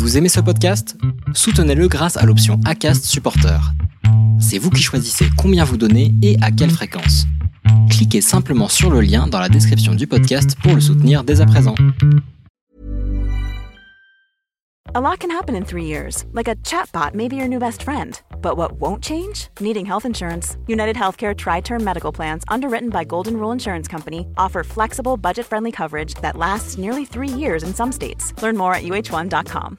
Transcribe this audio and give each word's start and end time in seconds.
Vous 0.00 0.16
aimez 0.16 0.30
ce 0.30 0.40
podcast? 0.40 0.96
Soutenez-le 1.34 1.86
grâce 1.86 2.16
à 2.16 2.24
l'option 2.24 2.58
ACAST 2.64 3.04
Supporter. 3.04 3.60
C'est 4.40 4.56
vous 4.56 4.70
qui 4.70 4.82
choisissez 4.82 5.26
combien 5.36 5.62
vous 5.62 5.76
donnez 5.76 6.14
et 6.22 6.38
à 6.40 6.50
quelle 6.50 6.70
fréquence. 6.70 7.26
Cliquez 7.90 8.22
simplement 8.22 8.68
sur 8.68 8.90
le 8.90 9.02
lien 9.02 9.26
dans 9.26 9.38
la 9.38 9.50
description 9.50 9.94
du 9.94 10.06
podcast 10.06 10.56
pour 10.62 10.74
le 10.74 10.80
soutenir 10.80 11.22
dès 11.22 11.42
à 11.42 11.46
présent. 11.46 11.74
A 14.94 15.00
lot 15.00 15.20
can 15.20 15.30
happen 15.30 15.54
in 15.54 15.66
three 15.66 15.84
years, 15.84 16.24
like 16.32 16.48
a 16.48 16.56
chatbot 16.64 17.14
may 17.14 17.28
be 17.28 17.36
your 17.36 17.46
new 17.46 17.60
best 17.60 17.82
friend. 17.82 18.18
But 18.40 18.56
what 18.56 18.80
won't 18.80 19.02
change? 19.02 19.48
Needing 19.60 19.84
health 19.84 20.06
insurance. 20.06 20.56
United 20.66 20.96
Healthcare 20.96 21.36
Tri 21.36 21.60
Term 21.60 21.84
Medical 21.84 22.10
Plans, 22.10 22.42
underwritten 22.48 22.88
by 22.88 23.04
Golden 23.04 23.36
Rule 23.36 23.52
Insurance 23.52 23.86
Company, 23.86 24.26
offer 24.38 24.64
flexible, 24.64 25.18
budget 25.18 25.44
friendly 25.44 25.70
coverage 25.70 26.14
that 26.22 26.36
lasts 26.36 26.78
nearly 26.78 27.04
three 27.04 27.28
years 27.28 27.62
in 27.62 27.74
some 27.74 27.92
states. 27.92 28.32
Learn 28.42 28.56
more 28.56 28.74
at 28.74 28.82
uh1.com. 28.82 29.78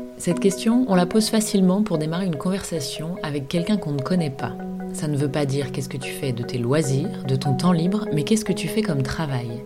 Cette 0.21 0.39
question, 0.39 0.85
on 0.87 0.93
la 0.93 1.07
pose 1.07 1.29
facilement 1.29 1.81
pour 1.81 1.97
démarrer 1.97 2.27
une 2.27 2.35
conversation 2.35 3.15
avec 3.23 3.47
quelqu'un 3.47 3.77
qu'on 3.77 3.93
ne 3.93 4.01
connaît 4.03 4.29
pas. 4.29 4.53
Ça 4.93 5.07
ne 5.07 5.17
veut 5.17 5.31
pas 5.31 5.47
dire 5.47 5.71
qu'est-ce 5.71 5.89
que 5.89 5.97
tu 5.97 6.11
fais 6.11 6.31
de 6.31 6.43
tes 6.43 6.59
loisirs, 6.59 7.23
de 7.27 7.35
ton 7.35 7.55
temps 7.55 7.71
libre, 7.71 8.05
mais 8.13 8.21
qu'est-ce 8.21 8.45
que 8.45 8.53
tu 8.53 8.67
fais 8.67 8.83
comme 8.83 9.01
travail. 9.01 9.63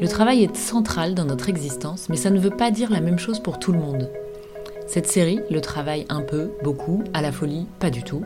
Le 0.00 0.08
travail 0.08 0.44
est 0.44 0.56
central 0.56 1.14
dans 1.14 1.26
notre 1.26 1.50
existence, 1.50 2.08
mais 2.08 2.16
ça 2.16 2.30
ne 2.30 2.40
veut 2.40 2.48
pas 2.48 2.70
dire 2.70 2.90
la 2.90 3.02
même 3.02 3.18
chose 3.18 3.38
pour 3.38 3.58
tout 3.58 3.70
le 3.70 3.78
monde. 3.78 4.10
Cette 4.86 5.08
série, 5.08 5.40
le 5.50 5.60
travail 5.60 6.06
un 6.08 6.22
peu, 6.22 6.52
beaucoup, 6.64 7.04
à 7.12 7.20
la 7.20 7.30
folie, 7.30 7.66
pas 7.78 7.90
du 7.90 8.02
tout, 8.02 8.22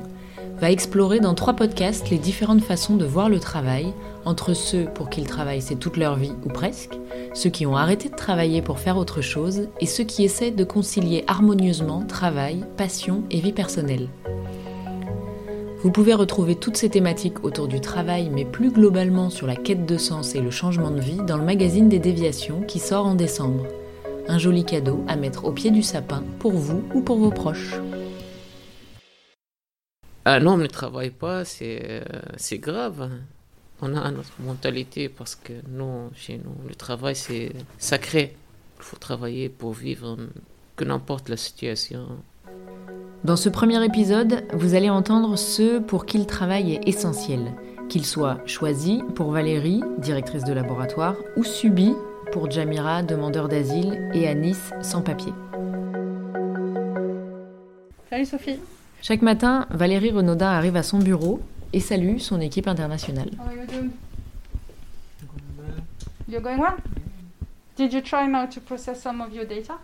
va 0.60 0.70
explorer 0.70 1.20
dans 1.20 1.34
trois 1.34 1.54
podcasts 1.54 2.10
les 2.10 2.18
différentes 2.18 2.62
façons 2.62 2.96
de 2.96 3.06
voir 3.06 3.30
le 3.30 3.40
travail 3.40 3.94
entre 4.26 4.52
ceux 4.52 4.84
pour 4.84 5.08
qui 5.08 5.22
le 5.22 5.26
travail 5.26 5.62
c'est 5.62 5.76
toute 5.76 5.96
leur 5.96 6.16
vie 6.16 6.34
ou 6.44 6.48
presque, 6.48 6.98
ceux 7.32 7.48
qui 7.48 7.64
ont 7.64 7.76
arrêté 7.76 8.10
de 8.10 8.14
travailler 8.14 8.60
pour 8.60 8.78
faire 8.78 8.98
autre 8.98 9.22
chose 9.22 9.68
et 9.80 9.86
ceux 9.86 10.04
qui 10.04 10.22
essaient 10.22 10.50
de 10.50 10.64
concilier 10.64 11.24
harmonieusement 11.26 12.04
travail, 12.04 12.64
passion 12.76 13.22
et 13.30 13.40
vie 13.40 13.52
personnelle. 13.52 14.08
Vous 15.82 15.90
pouvez 15.90 16.12
retrouver 16.12 16.56
toutes 16.56 16.76
ces 16.76 16.90
thématiques 16.90 17.42
autour 17.42 17.66
du 17.66 17.80
travail, 17.80 18.30
mais 18.30 18.44
plus 18.44 18.70
globalement 18.70 19.30
sur 19.30 19.46
la 19.46 19.56
quête 19.56 19.86
de 19.86 19.96
sens 19.96 20.34
et 20.34 20.42
le 20.42 20.50
changement 20.50 20.90
de 20.90 21.00
vie 21.00 21.22
dans 21.26 21.38
le 21.38 21.44
magazine 21.44 21.88
des 21.88 21.98
déviations 21.98 22.60
qui 22.68 22.80
sort 22.80 23.06
en 23.06 23.14
décembre. 23.14 23.64
Un 24.28 24.36
joli 24.36 24.66
cadeau 24.66 25.02
à 25.08 25.16
mettre 25.16 25.46
au 25.46 25.52
pied 25.52 25.70
du 25.70 25.82
sapin 25.82 26.22
pour 26.38 26.52
vous 26.52 26.82
ou 26.94 27.00
pour 27.00 27.16
vos 27.16 27.30
proches. 27.30 27.80
Un 30.32 30.46
homme 30.46 30.62
ne 30.62 30.68
travaille 30.68 31.10
pas, 31.10 31.44
c'est 31.44 32.04
c'est 32.36 32.58
grave. 32.58 33.10
On 33.82 33.96
a 33.96 34.12
notre 34.12 34.40
mentalité 34.40 35.08
parce 35.08 35.34
que 35.34 35.54
nous, 35.68 36.08
chez 36.14 36.36
nous, 36.38 36.54
le 36.68 36.76
travail 36.76 37.16
c'est 37.16 37.50
sacré. 37.78 38.36
Il 38.78 38.84
faut 38.84 38.96
travailler 38.96 39.48
pour 39.48 39.72
vivre, 39.72 40.16
que 40.76 40.84
n'importe 40.84 41.30
la 41.30 41.36
situation. 41.36 42.06
Dans 43.24 43.34
ce 43.34 43.48
premier 43.48 43.84
épisode, 43.84 44.44
vous 44.52 44.74
allez 44.74 44.88
entendre 44.88 45.36
ceux 45.36 45.82
pour 45.82 46.06
qui 46.06 46.18
le 46.18 46.26
travail 46.26 46.74
est 46.74 46.88
essentiel, 46.88 47.52
qu'il 47.88 48.06
soit 48.06 48.38
choisi 48.46 49.02
pour 49.16 49.32
Valérie, 49.32 49.82
directrice 49.98 50.44
de 50.44 50.52
laboratoire, 50.52 51.16
ou 51.36 51.42
subi 51.42 51.92
pour 52.30 52.48
Jamira, 52.48 53.02
demandeur 53.02 53.48
d'asile, 53.48 54.08
et 54.14 54.28
Anis, 54.28 54.60
sans 54.80 55.02
papier. 55.02 55.32
Salut 58.08 58.26
Sophie. 58.26 58.60
Chaque 59.02 59.22
matin, 59.22 59.66
Valérie 59.70 60.10
Renaudin 60.10 60.48
arrive 60.50 60.76
à 60.76 60.82
son 60.82 60.98
bureau 60.98 61.40
et 61.72 61.80
salue 61.80 62.18
son 62.18 62.40
équipe 62.40 62.68
internationale. 62.68 63.30
How 63.38 63.46
are 63.46 63.52
you 63.54 63.66
doing? 63.66 63.90
You're 66.28 66.42
going 66.42 66.58
well? 66.58 66.76
Did 67.76 67.94
you 67.94 68.02
try 68.02 68.28
now 68.28 68.46
to 68.46 68.60
process 68.60 69.00
some 69.00 69.22
of 69.22 69.34
your 69.34 69.46
data? 69.46 69.78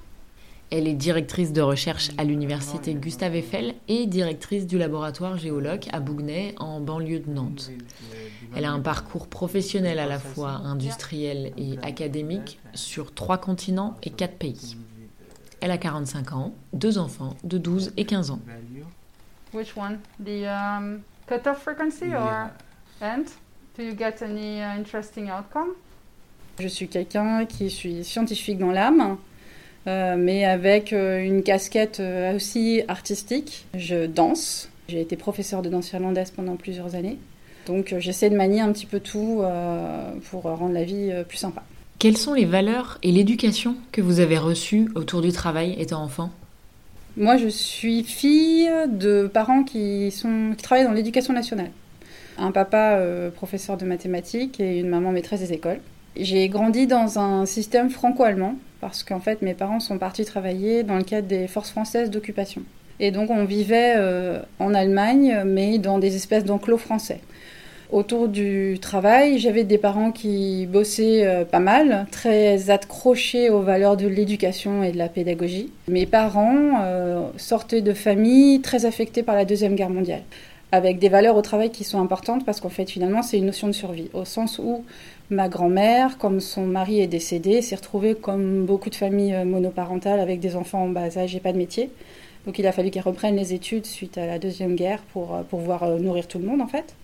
Elle 0.71 0.89
est 0.89 0.95
directrice 0.95 1.53
de 1.53 1.63
recherche 1.63 2.11
à 2.19 2.25
l'université 2.25 2.93
Gustave 2.95 3.37
Eiffel 3.37 3.75
et 3.89 4.07
directrice 4.07 4.67
du 4.67 4.79
laboratoire 4.79 5.39
géologue 5.39 5.85
à 5.93 6.01
Bougnay 6.01 6.55
en 6.59 6.81
banlieue 6.81 7.21
de 7.21 7.31
Nantes. 7.31 7.71
Elle 8.55 8.65
a 8.65 8.73
un 8.73 8.81
parcours 8.81 9.29
professionnel 9.29 9.99
à 10.01 10.07
la 10.07 10.19
fois 10.19 10.51
industriel 10.51 11.53
et 11.57 11.79
académique 11.83 12.59
sur 12.75 13.15
trois 13.15 13.39
continents 13.39 13.97
et 14.03 14.11
quatre 14.11 14.37
pays. 14.37 14.77
Elle 15.61 15.71
a 15.71 15.79
45 15.79 16.33
ans, 16.33 16.55
deux 16.73 16.99
enfants 16.99 17.37
de 17.45 17.59
12 17.59 17.93
et 17.97 18.05
15 18.05 18.31
ans. 18.33 18.41
Which 19.57 19.75
one? 19.75 20.01
The 20.21 20.47
um, 20.49 21.03
cutoff 21.27 21.63
frequency 21.63 22.15
or 22.15 22.51
and? 23.01 23.25
Do 23.75 23.83
you 23.83 23.95
get 23.95 24.21
any 24.21 24.61
uh, 24.61 24.77
interesting 24.77 25.31
outcome? 25.31 25.71
Je 26.61 26.69
suis 26.69 26.89
quelqu'un 26.89 27.47
qui 27.47 27.71
suis 27.71 28.05
scientifique 28.05 28.59
dans 28.59 28.71
l'âme, 28.71 29.17
euh, 29.87 30.17
mais 30.19 30.45
avec 30.45 30.93
euh, 30.93 31.25
une 31.25 31.43
casquette 31.43 32.01
euh, 32.01 32.37
aussi 32.37 32.83
artistique. 32.87 33.65
Je 33.75 34.05
danse. 34.05 34.69
J'ai 34.89 35.01
été 35.01 35.17
professeur 35.17 35.63
de 35.63 35.71
danse 35.71 35.91
irlandaise 35.93 36.31
pendant 36.31 36.57
plusieurs 36.57 36.95
années. 36.95 37.17
Donc 37.67 37.95
euh, 37.95 37.99
j'essaie 37.99 38.29
de 38.29 38.37
manier 38.37 38.61
un 38.61 38.71
petit 38.73 38.87
peu 38.87 39.01
tout 39.01 39.41
euh, 39.41 40.13
pour 40.31 40.43
rendre 40.43 40.75
la 40.75 40.85
vie 40.85 41.11
euh, 41.11 41.25
plus 41.25 41.39
sympa. 41.39 41.63
Quelles 41.99 42.19
sont 42.19 42.35
les 42.35 42.45
valeurs 42.45 42.99
et 43.03 43.11
l'éducation 43.11 43.75
que 43.91 44.03
vous 44.03 44.21
avez 44.21 44.37
reçues 44.37 44.91
autour 44.95 45.23
du 45.23 45.33
travail 45.33 45.75
étant 45.79 46.03
enfant? 46.03 46.31
Moi, 47.19 47.39
je 47.39 47.49
suis 47.49 48.05
fille 48.05 48.69
de 48.89 49.27
parents 49.27 49.65
qui, 49.65 50.13
travaillent 50.63 50.85
dans 50.85 50.93
l'éducation 50.93 51.33
nationale. 51.33 51.71
Un 52.37 52.53
papa 52.53 52.97
euh, 52.97 53.31
professeur 53.31 53.79
de 53.79 53.87
mathématiques 53.87 54.61
et 54.61 54.81
une 54.81 54.89
maman 54.91 55.13
maîtresse 55.13 55.41
des 55.41 55.55
écoles. 55.55 55.81
J'ai 56.17 56.51
grandi 56.51 56.87
dans 56.87 57.19
un 57.19 57.47
système 57.47 57.89
franco-allemand 57.89 58.57
parce 58.83 59.03
qu'en 59.03 59.21
fait 59.21 59.41
mes 59.41 59.55
parents 59.55 59.81
sont 59.81 59.97
partis 59.97 60.27
travailler 60.27 60.83
dans 60.83 60.97
le 60.97 61.05
cadre 61.05 61.27
des 61.27 61.49
forces 61.49 61.71
françaises 61.71 62.11
d'occupation. 62.11 62.63
Et 63.01 63.11
donc 63.11 63.31
on 63.31 63.47
vivait 63.47 63.95
euh, 63.97 64.41
en 64.59 64.75
Allemagne 64.75 65.43
mais 65.47 65.79
dans 65.79 65.99
des 65.99 66.17
espèces 66.17 66.45
d'enclos 66.45 66.79
français. 66.79 67.21
Autour 67.93 68.27
du 68.27 68.79
travail, 68.81 69.39
j'avais 69.39 69.63
des 69.63 69.79
parents 69.79 70.11
qui 70.11 70.67
bossaient 70.67 71.25
euh, 71.25 71.45
pas 71.45 71.61
mal, 71.61 72.07
très 72.11 72.69
accrochés 72.71 73.49
aux 73.49 73.61
valeurs 73.61 73.97
de 73.97 74.09
l'éducation 74.09 74.83
et 74.83 74.91
de 74.91 74.99
la 74.99 75.09
pédagogie. 75.09 75.71
Mes 75.87 76.05
parents 76.05 76.81
euh, 76.83 77.29
sortaient 77.37 77.83
de 77.83 77.93
familles 77.93 78.61
très 78.61 78.87
affectées 78.87 79.23
par 79.23 79.37
la 79.37 79.45
Deuxième 79.45 79.77
Guerre 79.77 79.91
mondiale, 79.91 80.23
avec 80.73 80.99
des 80.99 81.09
valeurs 81.09 81.37
au 81.37 81.43
travail 81.43 81.71
qui 81.71 81.85
sont 81.85 82.01
importantes 82.01 82.45
parce 82.45 82.61
qu'en 82.61 82.71
fait 82.71 82.91
finalement 82.91 83.23
c'est 83.23 83.39
une 83.39 83.47
notion 83.47 83.69
de 83.69 83.73
survie, 83.73 84.11
au 84.15 84.25
sens 84.25 84.59
où 84.59 84.85
ma 85.31 85.49
grand-mère, 85.49 86.19
comme 86.19 86.41
son 86.41 86.67
mari 86.67 87.01
est 87.01 87.07
décédé, 87.07 87.63
s'est 87.63 87.77
retrouvée 87.77 88.17
comme 88.17 88.67
beaucoup 88.67 88.91
de 88.91 88.97
familles 88.97 89.35
euh, 89.35 89.45
monoparentales 89.45 90.19
avec 90.19 90.41
des 90.41 90.57
enfants 90.57 90.83
en 90.83 90.89
bas 90.89 91.17
âge 91.17 91.37
et 91.37 91.41
pas 91.41 91.53
de 91.53 91.59
métier. 91.59 91.91
Donc 92.47 92.59
il 92.59 92.67
a 92.67 92.73
fallu 92.73 92.91
qu'elle 92.91 93.03
reprenne 93.03 93.37
les 93.37 93.55
études 93.55 93.87
suite 93.87 94.19
à 94.19 94.27
la 94.27 94.41
Deuxième 94.41 94.75
Guerre 94.75 95.03
pour, 95.13 95.37
pouvoir 95.49 95.89
nourrir 96.01 96.27
tout 96.27 96.39
le 96.39 96.47
monde 96.47 96.61
en 96.61 96.69
fait. 96.69 96.97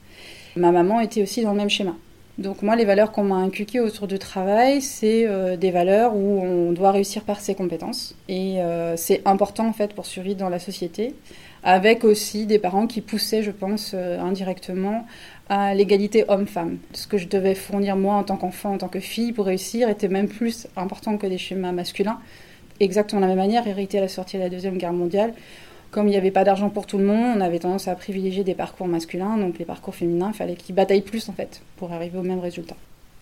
Ma 0.56 0.70
maman 0.70 1.00
était 1.00 1.22
aussi 1.22 1.42
dans 1.42 1.52
le 1.52 1.56
même 1.58 1.70
schéma. 1.70 1.94
Donc 2.38 2.62
moi, 2.62 2.76
les 2.76 2.86
valeurs 2.86 3.12
qu'on 3.12 3.24
m'a 3.24 3.36
inculquées 3.36 3.80
autour 3.80 4.06
du 4.06 4.18
travail, 4.18 4.80
c'est 4.80 5.26
euh, 5.26 5.56
des 5.56 5.70
valeurs 5.70 6.16
où 6.16 6.42
on 6.42 6.72
doit 6.72 6.90
réussir 6.90 7.24
par 7.24 7.40
ses 7.40 7.54
compétences. 7.54 8.14
Et 8.28 8.62
euh, 8.62 8.96
c'est 8.96 9.20
important 9.26 9.68
en 9.68 9.72
fait 9.72 9.94
pour 9.94 10.06
survivre 10.06 10.38
dans 10.38 10.48
la 10.48 10.58
société, 10.58 11.14
avec 11.62 12.04
aussi 12.04 12.46
des 12.46 12.58
parents 12.58 12.86
qui 12.86 13.02
poussaient, 13.02 13.42
je 13.42 13.50
pense, 13.50 13.92
euh, 13.94 14.18
indirectement 14.18 15.06
à 15.50 15.74
l'égalité 15.74 16.24
homme-femme. 16.28 16.78
Ce 16.94 17.06
que 17.06 17.18
je 17.18 17.28
devais 17.28 17.54
fournir 17.54 17.96
moi 17.96 18.14
en 18.14 18.24
tant 18.24 18.38
qu'enfant, 18.38 18.72
en 18.72 18.78
tant 18.78 18.88
que 18.88 19.00
fille, 19.00 19.32
pour 19.32 19.44
réussir, 19.44 19.90
était 19.90 20.08
même 20.08 20.28
plus 20.28 20.66
important 20.76 21.18
que 21.18 21.26
des 21.26 21.38
schémas 21.38 21.72
masculins. 21.72 22.18
Exactement 22.80 23.20
de 23.20 23.26
la 23.26 23.34
même 23.34 23.44
manière, 23.44 23.66
hérité 23.68 23.98
à 23.98 24.00
la 24.00 24.08
sortie 24.08 24.38
de 24.38 24.42
la 24.42 24.48
Deuxième 24.48 24.78
Guerre 24.78 24.94
mondiale, 24.94 25.34
comme 25.92 26.08
il 26.08 26.10
n'y 26.10 26.16
avait 26.16 26.32
pas 26.32 26.42
d'argent 26.42 26.70
pour 26.70 26.86
tout 26.86 26.98
le 26.98 27.04
monde, 27.04 27.36
on 27.36 27.40
avait 27.40 27.60
tendance 27.60 27.86
à 27.86 27.94
privilégier 27.94 28.42
des 28.42 28.54
parcours 28.54 28.88
masculins, 28.88 29.36
donc 29.36 29.58
les 29.58 29.64
parcours 29.64 29.94
féminins, 29.94 30.30
il 30.32 30.36
fallait 30.36 30.56
qu'ils 30.56 30.74
bataillent 30.74 31.02
plus 31.02 31.28
en 31.28 31.32
fait 31.32 31.60
pour 31.76 31.92
arriver 31.92 32.18
au 32.18 32.22
même 32.22 32.40
résultat. 32.40 32.74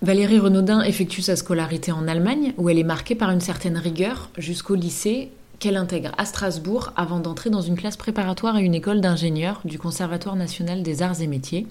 Valérie 0.03 0.39
Renaudin 0.39 0.81
effectue 0.83 1.21
sa 1.21 1.37
scolarité 1.37 1.93
en 1.93 2.09
Allemagne, 2.09 2.55
où 2.57 2.71
elle 2.71 2.79
est 2.79 2.85
marquée 2.85 3.17
par 3.17 3.33
une 3.33 3.41
certaine 3.41 3.77
rigueur 3.77 4.31
jusqu'au 4.39 4.77
lycée 4.77 5.31
qu'elle 5.59 5.77
intègre 5.77 6.13
à 6.17 6.25
Strasbourg 6.25 6.93
avant 6.97 7.19
d'entrer 7.19 7.51
dans 7.51 7.61
une 7.61 7.77
classe 7.77 7.99
préparatoire 7.99 8.57
à 8.57 8.61
une 8.63 8.75
école 8.75 9.01
d'ingénieurs 9.01 9.61
du 9.65 9.79
Conservatoire 9.79 10.37
national 10.37 10.83
des 10.83 11.03
arts 11.03 11.21
et 11.21 11.27
métiers, 11.27 11.67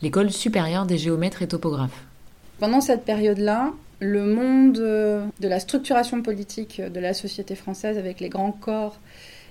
l'école 0.00 0.30
supérieure 0.30 0.86
des 0.86 0.96
géomètres 0.96 1.42
et 1.42 1.48
topographes. 1.48 2.04
Pendant 2.60 2.80
cette 2.80 3.04
période-là, 3.04 3.72
le 3.98 4.24
monde 4.24 4.78
euh, 4.78 5.26
de 5.40 5.48
la 5.48 5.58
structuration 5.58 6.22
politique 6.22 6.80
de 6.80 7.00
la 7.00 7.14
société 7.14 7.56
française 7.56 7.98
avec 7.98 8.20
les 8.20 8.28
grands 8.28 8.52
corps 8.52 8.98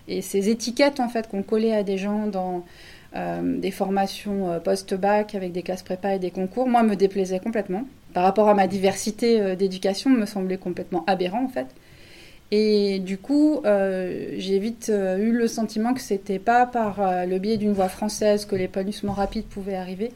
Et 0.08 0.22
ces 0.22 0.50
étiquettes 0.50 1.00
en 1.00 1.10
fait 1.10 1.28
qu'on 1.28 1.44
collait 1.44 1.74
à 1.74 1.84
des 1.84 1.98
gens 1.98 2.28
dans 2.28 2.64
euh, 3.16 3.60
des 3.60 3.72
formations 3.72 4.52
euh, 4.52 4.60
post-bac 4.60 5.36
avec 5.36 5.54
des 5.54 5.62
classes 5.62 5.84
prépa 5.84 6.16
et 6.16 6.20
des 6.20 6.32
concours, 6.32 6.68
moi 6.68 6.84
me 6.84 6.96
déplaisaient 6.96 7.40
complètement. 7.40 7.86
Par 8.14 8.24
rapport 8.24 8.50
à 8.50 8.54
ma 8.54 8.68
diversité 8.68 9.40
euh, 9.40 9.56
d'éducation, 9.56 10.10
me 10.10 10.26
semblait 10.26 10.58
complètement 10.58 11.06
aberrant 11.08 11.44
en 11.44 11.48
fait. 11.48 11.68
Et 12.52 13.00
du 13.00 13.18
coup, 13.18 13.62
j'ai 13.66 14.60
vite 14.60 14.90
eu 14.90 15.32
le 15.32 15.48
sentiment 15.48 15.96
que 15.96 16.00
c'était 16.00 16.38
pas 16.38 16.68
par 16.68 17.26
le 17.26 17.40
biais 17.40 17.58
d'une 17.58 17.74
voie 17.74 17.90
française 17.90 18.46
que 18.46 18.56
l'épanouissement 18.56 19.14
rapide 19.14 19.46
pouvait 19.46 19.76
arriver, 19.76 20.12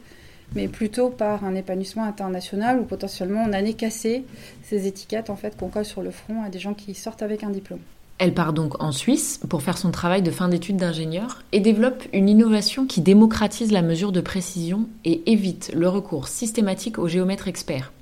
mais 0.53 0.67
plutôt 0.67 1.09
par 1.09 1.43
un 1.43 1.55
épanouissement 1.55 2.03
international 2.03 2.79
où 2.79 2.83
potentiellement 2.83 3.43
on 3.47 3.51
allait 3.51 3.73
casser 3.73 4.25
ces 4.61 4.85
étiquettes 4.85 5.31
en 5.31 5.35
fait 5.35 5.57
qu'on 5.57 5.69
colle 5.69 5.85
sur 5.85 6.03
le 6.03 6.11
front 6.11 6.43
à 6.43 6.49
des 6.49 6.59
gens 6.59 6.75
qui 6.75 6.93
sortent 6.93 7.23
avec 7.23 7.43
un 7.43 7.49
diplôme. 7.49 7.81
Elle 8.19 8.33
part 8.33 8.51
donc 8.51 8.83
en 8.83 8.91
Suisse 8.91 9.39
pour 9.47 9.61
faire 9.61 9.77
son 9.77 9.91
travail 9.91 10.21
de 10.21 10.29
fin 10.29 10.49
d'études 10.49 10.75
d'ingénieur 10.75 11.41
et 11.53 11.61
développe 11.61 12.03
une 12.11 12.27
innovation 12.27 12.85
qui 12.85 12.99
démocratise 12.99 13.71
la 13.71 13.81
mesure 13.81 14.11
de 14.11 14.19
précision 14.19 14.89
et 15.05 15.31
évite 15.31 15.71
le 15.73 15.87
recours 15.87 16.27
systématique 16.27 16.99
aux 16.99 17.07
géomètres 17.07 17.47
experts. 17.47 17.93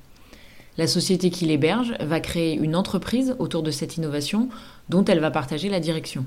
La 0.79 0.87
société 0.87 1.29
qui 1.29 1.45
l'héberge 1.45 1.93
va 1.99 2.19
créer 2.19 2.55
une 2.55 2.75
entreprise 2.75 3.35
autour 3.37 3.61
de 3.61 3.69
cette 3.69 3.97
innovation 3.97 4.49
dont 4.89 5.05
elle 5.05 5.19
va 5.19 5.29
partager 5.29 5.69
la 5.69 5.79
direction. 5.79 6.25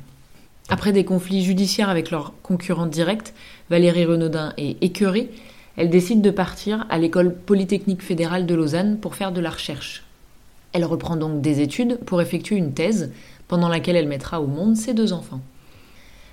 Après 0.68 0.92
des 0.92 1.04
conflits 1.04 1.42
judiciaires 1.42 1.90
avec 1.90 2.12
leurs 2.12 2.32
concurrents 2.44 2.86
directs, 2.86 3.34
Valérie 3.70 4.04
Renaudin 4.04 4.52
et 4.56 4.76
écœurée, 4.82 5.30
elle 5.76 5.90
décide 5.90 6.22
de 6.22 6.30
partir 6.30 6.86
à 6.90 6.98
l'école 6.98 7.34
polytechnique 7.34 8.02
fédérale 8.02 8.46
de 8.46 8.54
Lausanne 8.54 8.98
pour 8.98 9.16
faire 9.16 9.32
de 9.32 9.40
la 9.40 9.50
recherche. 9.50 10.04
Elle 10.72 10.84
reprend 10.84 11.16
donc 11.16 11.40
des 11.40 11.60
études 11.60 11.98
pour 12.06 12.22
effectuer 12.22 12.54
une 12.54 12.72
thèse 12.72 13.10
pendant 13.50 13.68
laquelle 13.68 13.96
elle 13.96 14.06
mettra 14.06 14.40
au 14.40 14.46
monde 14.46 14.76
ses 14.76 14.94
deux 14.94 15.12
enfants. 15.12 15.40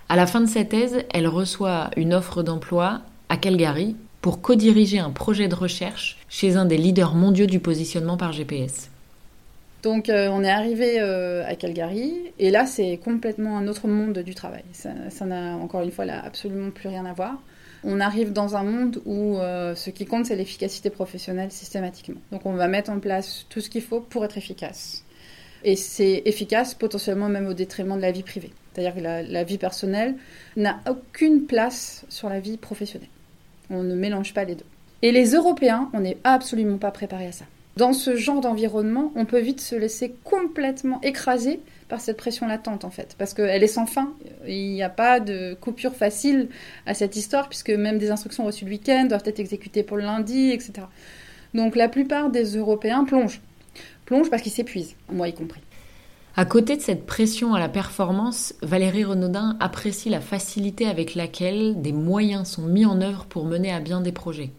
À 0.08 0.16
la 0.16 0.28
fin 0.28 0.40
de 0.40 0.46
sa 0.46 0.64
thèse, 0.64 1.04
elle 1.12 1.28
reçoit 1.28 1.90
une 1.98 2.14
offre 2.14 2.44
d'emploi 2.44 3.02
à 3.28 3.38
Calgary 3.38 3.96
pour 4.22 4.40
co-diriger 4.40 5.00
un 5.00 5.10
projet 5.10 5.48
de 5.48 5.56
recherche 5.56 6.20
chez 6.30 6.58
un 6.58 6.66
des 6.66 6.78
leaders 6.78 7.16
mondiaux 7.16 7.48
du 7.48 7.60
positionnement 7.60 8.18
par 8.18 8.34
GPS. 8.34 8.92
Donc 9.82 10.10
euh, 10.10 10.30
on 10.32 10.44
est 10.44 10.52
arrivé 10.52 11.00
euh, 11.00 11.44
à 11.48 11.56
Calgary 11.56 12.14
et 12.38 12.52
là 12.52 12.68
c'est 12.68 13.00
complètement 13.04 13.58
un 13.58 13.68
autre 13.68 13.88
monde 13.88 14.20
du 14.20 14.36
travail. 14.36 14.64
Ça 14.74 15.26
n'a 15.26 15.56
encore 15.56 15.82
une 15.82 15.92
fois 15.92 16.06
là 16.06 16.22
absolument 16.24 16.70
plus 16.70 16.88
rien 16.88 17.06
à 17.06 17.14
voir. 17.14 17.34
On 17.84 18.00
arrive 18.00 18.32
dans 18.32 18.56
un 18.56 18.64
monde 18.64 19.02
où 19.06 19.38
euh, 19.38 19.74
ce 19.74 19.90
qui 19.90 20.06
compte 20.06 20.28
c'est 20.28 20.36
l'efficacité 20.36 20.92
professionnelle 20.92 21.52
systématiquement. 21.52 22.22
Donc 22.32 22.46
on 22.46 22.54
va 22.54 22.68
mettre 22.68 22.92
en 22.92 23.00
place 23.00 23.48
tout 23.50 23.60
ce 23.60 23.72
qu'il 23.72 23.82
faut 23.82 24.02
pour 24.02 24.24
être 24.24 24.38
efficace. 24.38 25.04
Et 25.64 25.76
c'est 25.76 26.22
efficace 26.26 26.74
potentiellement 26.74 27.30
même 27.30 27.48
au 27.48 27.54
détriment 27.54 27.98
de 27.98 28.02
la 28.02 28.12
vie 28.12 28.24
privée. 28.24 28.52
C'est-à-dire 28.74 28.96
que 28.96 29.32
la, 29.32 29.44
vie 29.44 29.58
personnelle 29.58 30.16
n'a 30.56 30.80
aucune 30.88 31.46
place 31.46 32.06
sur 32.10 32.30
la 32.30 32.40
vie 32.40 32.58
professionnelle. 32.58 33.10
On 33.70 33.84
ne 33.84 33.96
mélange 33.96 34.34
pas 34.34 34.44
les 34.46 34.56
deux. 34.56 34.66
Et 35.02 35.12
les 35.12 35.32
Européens, 35.32 35.90
on 35.94 36.02
n'est 36.02 36.18
absolument 36.24 36.78
pas 36.78 36.92
préparés 36.92 37.28
à 37.28 37.32
ça. 37.32 37.46
Dans 37.76 37.94
ce 37.94 38.16
genre 38.16 38.42
d'environnement, 38.42 39.12
on 39.16 39.26
peut 39.26 39.40
vite 39.40 39.62
se 39.62 39.76
laisser 39.76 40.16
complètement 40.24 41.00
écraser 41.02 41.60
par 41.90 42.02
cette 42.02 42.18
pression 42.18 42.48
latente 42.48 42.86
en 42.86 42.90
fait, 42.90 43.16
parce 43.18 43.34
qu'elle 43.34 43.64
est 43.64 43.68
sans 43.68 43.86
fin. 43.86 44.14
Il 44.48 44.74
n'y 44.74 44.84
a 44.84 44.90
pas 44.90 45.20
de 45.20 45.56
coupure 45.60 45.96
facile 45.96 46.50
à 46.86 46.94
cette 46.94 47.16
histoire, 47.16 47.50
puisque 47.50 47.70
même 47.70 47.98
des 47.98 48.12
instructions 48.12 48.46
reçues 48.46 48.66
le 48.66 48.72
week-end 48.72 49.06
doivent 49.06 49.24
être 49.26 49.40
exécutées 49.40 49.84
pour 49.84 49.98
le 49.98 50.04
lundi, 50.04 50.52
etc. 50.52 50.88
Donc 51.54 51.76
la 51.76 51.88
plupart 51.88 52.30
des 52.30 52.58
Européens 52.58 53.06
plongent 53.06 53.42
plonge 54.08 54.32
parce 54.32 54.42
qu'il 54.42 54.52
s'épuise, 54.52 54.96
moi 55.12 55.28
y 55.28 55.34
compris. 55.34 55.62
À 56.36 56.46
côté 56.46 56.78
de 56.78 56.82
cette 56.82 57.06
pression 57.06 57.54
à 57.54 57.60
la 57.60 57.68
performance, 57.68 58.56
Valérie 58.62 59.04
Renaudin 59.04 59.58
apprécie 59.60 60.10
la 60.10 60.22
facilité 60.22 60.88
avec 60.88 61.14
laquelle 61.14 61.82
des 61.82 61.92
moyens 61.92 62.48
sont 62.48 62.64
mis 62.64 62.86
en 62.86 63.02
œuvre 63.02 63.26
pour 63.26 63.46
mener 63.46 63.72
à 63.72 63.80
bien 63.80 64.02
des 64.02 64.12
projets. 64.12 64.52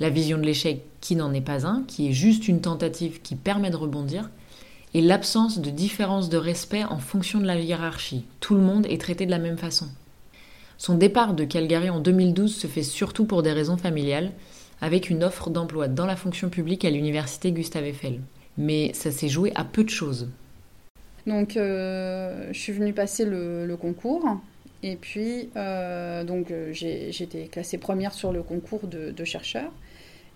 La 0.00 0.10
vision 0.10 0.38
de 0.38 0.42
l'échec 0.42 0.82
qui 1.00 1.16
n'en 1.16 1.32
est 1.32 1.40
pas 1.40 1.66
un, 1.66 1.84
qui 1.86 2.08
est 2.08 2.12
juste 2.12 2.46
une 2.46 2.60
tentative 2.60 3.22
qui 3.22 3.36
permet 3.36 3.70
de 3.70 3.76
rebondir, 3.76 4.28
et 4.92 5.00
l'absence 5.00 5.60
de 5.60 5.70
différence 5.70 6.28
de 6.28 6.36
respect 6.36 6.84
en 6.84 6.98
fonction 6.98 7.40
de 7.40 7.46
la 7.46 7.58
hiérarchie. 7.58 8.26
Tout 8.40 8.54
le 8.54 8.60
monde 8.60 8.86
est 8.88 9.00
traité 9.00 9.24
de 9.24 9.30
la 9.30 9.38
même 9.38 9.58
façon. 9.58 9.86
Son 10.78 10.96
départ 10.96 11.34
de 11.34 11.44
Calgary 11.44 11.90
en 11.90 12.00
2012 12.00 12.54
se 12.54 12.66
fait 12.66 12.82
surtout 12.82 13.24
pour 13.24 13.42
des 13.42 13.52
raisons 13.52 13.76
familiales, 13.76 14.32
avec 14.80 15.10
une 15.10 15.24
offre 15.24 15.48
d'emploi 15.48 15.88
dans 15.88 16.06
la 16.06 16.16
fonction 16.16 16.48
publique 16.48 16.84
à 16.84 16.90
l'université 16.90 17.52
Gustave 17.52 17.84
Eiffel 17.84 18.20
mais 18.56 18.92
ça 18.94 19.10
s'est 19.10 19.28
joué 19.28 19.52
à 19.54 19.64
peu 19.64 19.84
de 19.84 19.90
choses. 19.90 20.28
Donc, 21.26 21.56
euh, 21.56 22.48
je 22.52 22.58
suis 22.58 22.72
venue 22.72 22.92
passer 22.92 23.24
le, 23.24 23.76
concours. 23.80 24.40
Et 24.82 24.96
puis, 24.96 25.48
euh, 25.56 26.24
donc, 26.24 26.50
euh, 26.50 26.72
j'ai 26.72 27.08
été 27.08 27.46
classée 27.46 27.78
première 27.78 28.12
sur 28.12 28.32
le 28.32 28.42
concours 28.42 28.86
de, 28.86 29.10
de 29.10 29.24
chercheur. 29.24 29.72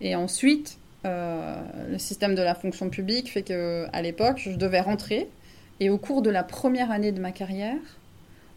Et 0.00 0.14
ensuite, 0.14 0.78
le 1.04 1.96
système 1.96 2.34
de 2.34 2.42
la 2.42 2.54
fonction 2.54 2.90
publique 2.90 3.30
fait 3.30 3.42
qu'à 3.42 4.02
l'époque, 4.02 4.38
je 4.38 4.50
devais 4.50 4.80
rentrer. 4.80 5.28
Et 5.80 5.90
au 5.90 5.98
cours 5.98 6.22
de 6.22 6.30
la 6.30 6.42
première 6.42 6.90
année 6.90 7.12
de 7.12 7.20
ma 7.20 7.32
carrière, 7.32 7.78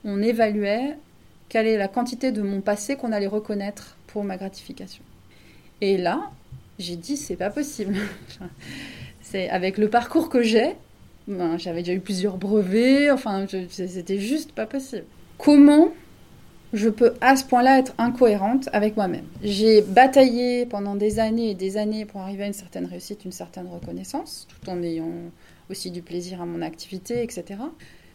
on 0.04 0.22
évaluait 0.22 0.98
quelle 1.50 1.68
est 1.68 1.78
la 1.78 1.88
quantité 1.88 2.32
de 2.32 2.42
mon 2.42 2.62
passé 2.62 2.96
qu'on 2.96 3.12
allait 3.12 3.28
reconnaître 3.28 3.96
pour 4.08 4.24
ma 4.24 4.38
gratification. 4.38 5.04
Et 5.82 5.98
là, 5.98 6.32
j'ai 6.80 6.96
dit, 6.96 7.16
c'est 7.16 7.36
pas 7.36 7.50
possible. 7.50 7.96
avec 9.36 9.78
le 9.78 9.90
parcours 9.90 10.30
que 10.30 10.42
j'ai, 10.42 10.76
ben, 11.28 11.58
j'avais 11.58 11.82
déjà 11.82 11.94
eu 11.94 12.00
plusieurs 12.00 12.38
brevets, 12.38 13.12
enfin, 13.12 13.46
c'était 13.70 14.20
juste 14.20 14.52
pas 14.52 14.66
possible. 14.66 15.06
Comment 15.38 15.90
je 16.74 16.90
peux 16.90 17.14
à 17.22 17.36
ce 17.36 17.44
point-là 17.44 17.80
être 17.80 17.94
incohérente 17.98 18.70
avec 18.74 18.96
moi-même? 18.96 19.26
J'ai 19.44 19.82
bataillé 19.82 20.66
pendant 20.66 20.96
des 20.96 21.20
années 21.20 21.52
et 21.52 21.56
des 21.56 21.78
années 21.78 22.06
pour 22.06 22.22
arriver 22.22 22.44
à 22.44 22.48
une 22.48 22.54
certaine 22.54 22.86
réussite, 22.86 23.26
une 23.26 23.32
certaine 23.32 23.68
reconnaissance, 23.68 24.48
tout 24.50 24.70
en 24.70 24.82
ayant 24.82 25.12
aussi 25.70 25.92
du 25.92 26.02
plaisir 26.02 26.42
à 26.42 26.46
mon 26.46 26.62
activité, 26.62 27.24
etc. 27.24 27.60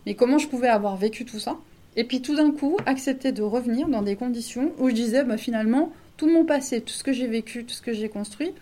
Mais 0.04 0.14
comment 0.14 0.38
je 0.38 0.48
pouvais 0.48 0.68
avoir 0.68 0.96
vécu 0.96 1.24
tout 1.24 1.38
ça? 1.40 1.56
Et 1.96 2.04
puis 2.04 2.20
tout 2.20 2.36
d'un 2.36 2.50
coup 2.50 2.76
accepter 2.86 3.32
de 3.32 3.42
revenir 3.42 3.88
dans 3.88 4.02
des 4.02 4.16
conditions 4.16 4.72
où 4.78 4.88
je 4.90 4.94
disais 4.94 5.24
bah, 5.24 5.38
finalement 5.38 5.92
tout 6.16 6.28
mon 6.28 6.44
passé, 6.44 6.80
tout 6.80 6.92
ce 6.92 7.02
que 7.02 7.12
j'ai 7.12 7.26
vécu, 7.26 7.64
tout 7.64 7.74
ce 7.74 7.82
que 7.82 7.92
j'ai 7.92 8.08
construit, 8.08 8.52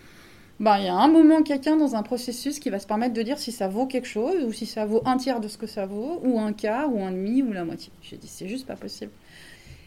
ben, 0.60 0.78
il 0.78 0.84
y 0.84 0.88
a 0.88 0.94
un 0.94 1.08
moment 1.08 1.42
quelqu'un 1.42 1.76
dans 1.76 1.96
un 1.96 2.02
processus 2.02 2.60
qui 2.60 2.70
va 2.70 2.78
se 2.78 2.86
permettre 2.86 3.14
de 3.14 3.22
dire 3.22 3.38
si 3.38 3.50
ça 3.50 3.68
vaut 3.68 3.86
quelque 3.86 4.06
chose, 4.06 4.44
ou 4.44 4.52
si 4.52 4.66
ça 4.66 4.86
vaut 4.86 5.02
un 5.04 5.16
tiers 5.16 5.40
de 5.40 5.48
ce 5.48 5.58
que 5.58 5.66
ça 5.66 5.86
vaut, 5.86 6.20
ou 6.22 6.38
un 6.38 6.52
quart, 6.52 6.94
ou 6.94 7.02
un 7.02 7.10
demi, 7.10 7.42
ou 7.42 7.52
la 7.52 7.64
moitié. 7.64 7.92
J'ai 8.02 8.16
dit, 8.16 8.28
c'est 8.28 8.48
juste 8.48 8.66
pas 8.66 8.76
possible. 8.76 9.10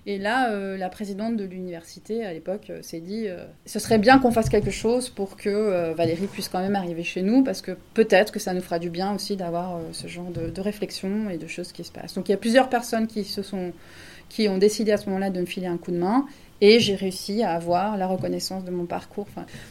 Et 0.09 0.17
là, 0.17 0.51
euh, 0.51 0.77
la 0.77 0.87
présidente 0.87 1.35
de 1.35 1.43
l'université 1.43 2.23
à 2.23 2.31
l'époque 2.31 2.69
euh, 2.69 2.81
s'est 2.81 3.01
dit 3.01 3.27
euh, 3.27 3.43
ce 3.65 3.77
serait 3.77 3.97
bien 3.97 4.19
qu'on 4.19 4.31
fasse 4.31 4.47
quelque 4.47 4.71
chose 4.71 5.09
pour 5.09 5.35
que 5.35 5.91
Valérie 5.93 6.27
puisse 6.27 6.47
quand 6.47 6.61
même 6.61 6.77
arriver 6.77 7.03
chez 7.03 7.21
nous, 7.21 7.43
parce 7.43 7.61
que 7.61 7.73
peut-être 7.93 8.31
que 8.31 8.39
ça 8.39 8.53
nous 8.53 8.61
fera 8.61 8.79
du 8.79 8.89
bien 8.89 9.13
aussi 9.13 9.35
d'avoir 9.35 9.81
ce 9.91 10.07
genre 10.07 10.31
de, 10.31 10.61
réflexion 10.61 11.29
et 11.29 11.37
de 11.37 11.45
choses 11.45 11.73
qui 11.73 11.83
se 11.83 11.91
passent. 11.91 12.13
Donc 12.13 12.29
il 12.29 12.31
y 12.31 12.35
a 12.35 12.37
plusieurs 12.37 12.69
personnes 12.69 13.07
qui 13.07 13.25
se 13.25 13.43
sont 13.43 13.73
qui 14.29 14.47
ont 14.49 14.57
décidé 14.57 14.91
à 14.91 14.97
ce 14.97 15.07
moment-là 15.07 15.29
de 15.29 15.39
me 15.39 15.45
filer 15.45 15.67
un 15.67 15.77
coup 15.77 15.91
de 15.91 15.97
main. 15.97 16.25
Et 16.59 16.79
j'ai 16.79 16.95
réussi 16.95 17.43
à 17.43 17.51
avoir 17.51 17.97
la 17.97 18.07
reconnaissance 18.07 18.65
de 18.65 18.71
mon 18.71 18.85
parcours, 18.85 19.27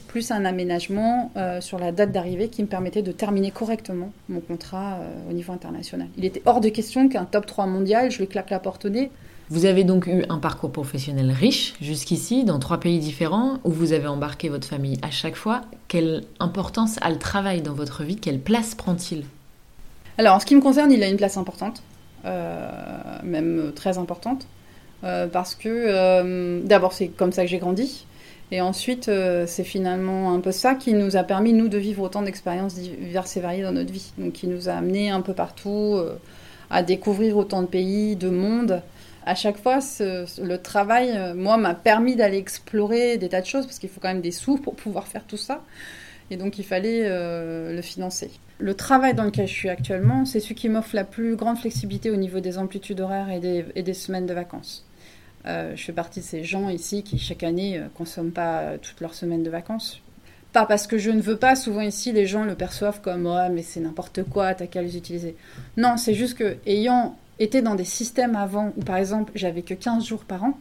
plus 0.07 0.31
un 0.31 0.45
aménagement 0.45 1.33
sur 1.61 1.79
la 1.79 1.93
date 1.93 2.13
d'arrivée 2.13 2.49
qui 2.49 2.63
me 2.63 2.69
permettait 2.69 3.03
de 3.03 3.11
terminer 3.11 3.51
correctement 3.51 4.13
mon 4.29 4.41
contrat 4.41 5.01
au 5.29 5.33
niveau 5.33 5.53
international. 5.53 6.09
Il 6.17 6.25
était 6.25 6.43
hors 6.45 6.61
de 6.61 6.69
question 6.69 7.09
qu'un 7.09 7.25
top 7.25 7.47
3 7.47 7.67
mondial, 7.67 8.11
je 8.11 8.19
lui 8.19 8.29
claque 8.29 8.51
la 8.51 8.61
porte 8.61 8.85
au 8.85 8.91
nez. 8.91 9.11
Vous 9.49 9.65
avez 9.65 9.85
donc 9.85 10.09
eu 10.09 10.25
un 10.29 10.39
parcours 10.39 10.73
professionnel 10.73 11.31
riche 11.31 11.75
jusqu'ici, 11.81 12.43
dans 12.43 12.59
trois 12.59 12.81
pays 12.81 12.99
différents, 12.99 13.59
où 13.63 13.71
vous 13.71 13.93
avez 13.93 14.09
embarqué 14.09 14.49
votre 14.49 14.67
famille 14.67 14.99
à 15.03 15.11
chaque 15.13 15.37
fois. 15.37 15.61
Quelle 15.87 16.25
importance 16.41 16.99
a 17.01 17.11
le 17.11 17.19
travail 17.19 17.63
dans 17.63 17.73
votre 17.73 18.03
vie? 18.03 18.17
Quelle 18.17 18.41
place 18.41 18.75
prend-il? 18.75 19.25
Alors, 20.19 20.35
en 20.35 20.41
ce 20.41 20.47
qui 20.47 20.57
me 20.57 20.61
concerne, 20.61 20.91
il 20.91 21.01
a 21.05 21.09
une 21.09 21.17
place 21.17 21.37
importante, 21.37 21.85
euh, 22.25 22.69
même 23.23 23.71
très 23.77 23.99
importante. 23.99 24.49
Euh, 25.05 25.29
parce 25.29 25.55
que 25.55 25.69
euh, 25.69 26.61
d'abord 26.65 26.95
c'est 26.95 27.09
comme 27.09 27.31
ça 27.31 27.43
que 27.43 27.49
j'ai 27.49 27.59
grandi. 27.59 28.07
Et 28.51 28.61
ensuite, 28.61 29.11
c'est 29.47 29.65
finalement 29.65 30.33
un 30.33 30.41
peu 30.41 30.53
ça 30.53 30.75
qui 30.75 30.93
nous 30.93 31.17
a 31.17 31.23
permis, 31.23 31.53
nous, 31.53 31.69
de 31.69 31.79
vivre 31.79 32.03
autant 32.03 32.23
d'expériences 32.23 32.75
diverses 32.75 33.37
et 33.37 33.41
variées 33.41 33.63
dans 33.63 33.73
notre 33.73 33.93
vie. 33.93 34.13
Donc, 34.19 34.33
qui 34.35 34.47
nous 34.49 34.69
a 34.69 34.73
amenés 34.73 35.11
un 35.11 35.21
peu 35.21 35.35
partout 35.35 36.01
à 36.71 36.83
découvrir 36.85 37.37
autant 37.37 37.63
de 37.63 37.67
pays, 37.67 38.15
de 38.15 38.29
mondes. 38.29 38.83
À 39.27 39.35
chaque 39.35 39.59
fois, 39.59 39.81
le 40.01 40.57
travail, 40.57 41.35
moi, 41.35 41.57
m'a 41.57 41.75
permis 41.75 42.17
d'aller 42.17 42.39
explorer 42.39 43.19
des 43.19 43.29
tas 43.29 43.41
de 43.41 43.47
choses, 43.47 43.67
parce 43.67 43.79
qu'il 43.79 43.89
faut 43.89 44.01
quand 44.01 44.09
même 44.09 44.21
des 44.21 44.31
sous 44.31 44.57
pour 44.57 44.75
pouvoir 44.77 45.07
faire 45.07 45.25
tout 45.27 45.37
ça. 45.37 45.63
Et 46.31 46.37
donc, 46.37 46.59
il 46.59 46.65
fallait 46.65 47.09
le 47.09 47.83
financer. 47.83 48.31
Le 48.59 48.75
travail 48.75 49.15
dans 49.15 49.25
lequel 49.25 49.49
je 49.49 49.53
suis 49.53 49.69
actuellement, 49.69 50.25
c'est 50.25 50.41
celui 50.41 50.55
qui 50.55 50.69
m'offre 50.69 50.95
la 50.95 51.05
plus 51.05 51.37
grande 51.37 51.59
flexibilité 51.59 52.11
au 52.11 52.17
niveau 52.17 52.41
des 52.41 52.57
amplitudes 52.57 53.01
horaires 53.01 53.29
et 53.31 53.83
des 53.83 53.95
semaines 53.95 54.27
de 54.27 54.35
vacances. 54.35 54.87
Euh, 55.47 55.73
je 55.77 55.85
fais 55.85 55.93
partie 55.93 56.21
de 56.21 56.25
ces 56.25 56.45
gens 56.45 56.69
ici 56.69 57.03
qui, 57.03 57.19
chaque 57.19 57.43
année, 57.43 57.79
euh, 57.79 57.87
consomment 57.95 58.33
pas 58.33 58.61
euh, 58.61 58.79
toutes 58.81 59.01
leurs 59.01 59.15
semaines 59.15 59.45
de 59.45 59.51
vacances. 59.51 60.01
Pas 60.53 60.67
parce 60.67 60.87
que 60.87 60.99
je 60.99 61.11
ne 61.11 61.21
veux 61.21 61.37
pas, 61.37 61.55
souvent 61.55 61.83
ici, 61.83 62.13
les 62.13 62.27
gens 62.27 62.45
le 62.45 62.55
perçoivent 62.55 63.01
comme 63.01 63.27
Ouais, 63.27 63.49
mais 63.51 63.63
c'est 63.63 63.81
n'importe 63.81 64.25
quoi, 64.25 64.55
t'as 64.55 64.67
qu'à 64.67 64.83
les 64.83 64.97
utiliser. 64.97 65.37
Non, 65.77 65.97
c'est 65.97 66.15
juste 66.15 66.37
que, 66.37 66.57
ayant 66.67 67.17
été 67.39 67.63
dans 67.63 67.75
des 67.75 67.85
systèmes 67.85 68.37
avant 68.37 68.73
où, 68.77 68.83
par 68.83 68.97
exemple, 68.97 69.33
j'avais 69.35 69.63
que 69.63 69.75
15 69.75 70.05
jours 70.05 70.25
par 70.25 70.45
an, 70.45 70.59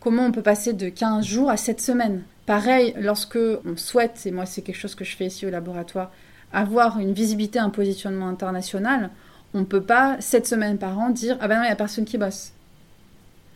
comment 0.00 0.24
on 0.24 0.32
peut 0.32 0.42
passer 0.42 0.72
de 0.72 0.88
15 0.88 1.24
jours 1.24 1.50
à 1.50 1.56
7 1.56 1.80
semaines? 1.80 2.22
Pareil, 2.46 2.94
lorsque 2.98 3.38
on 3.64 3.76
souhaite, 3.76 4.22
et 4.24 4.30
moi 4.30 4.46
c'est 4.46 4.62
quelque 4.62 4.78
chose 4.78 4.94
que 4.94 5.04
je 5.04 5.16
fais 5.16 5.26
ici 5.26 5.46
au 5.46 5.50
laboratoire, 5.50 6.12
avoir 6.52 7.00
une 7.00 7.12
visibilité, 7.12 7.58
un 7.58 7.70
positionnement 7.70 8.28
international, 8.28 9.10
on 9.52 9.60
ne 9.60 9.64
peut 9.64 9.82
pas 9.82 10.16
7 10.20 10.46
semaines 10.46 10.78
par 10.78 10.98
an 10.98 11.10
dire 11.10 11.36
Ah 11.40 11.48
ben 11.48 11.56
non, 11.56 11.62
il 11.62 11.66
n'y 11.66 11.72
a 11.72 11.76
personne 11.76 12.04
qui 12.04 12.18
bosse. 12.18 12.52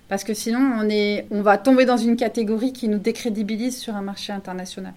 Parce 0.09 0.25
que 0.25 0.35
sinon, 0.35 0.59
on, 0.77 0.89
est, 0.91 1.29
on 1.31 1.41
va 1.41 1.57
tomber 1.57 1.85
dans 1.85 1.97
une 1.97 2.17
catégorie 2.17 2.73
qui 2.73 2.89
nous 2.89 2.99
décrédibilise 2.99 3.79
sur 3.79 3.95
un 3.95 4.03
marché 4.03 4.33
international. 4.33 4.93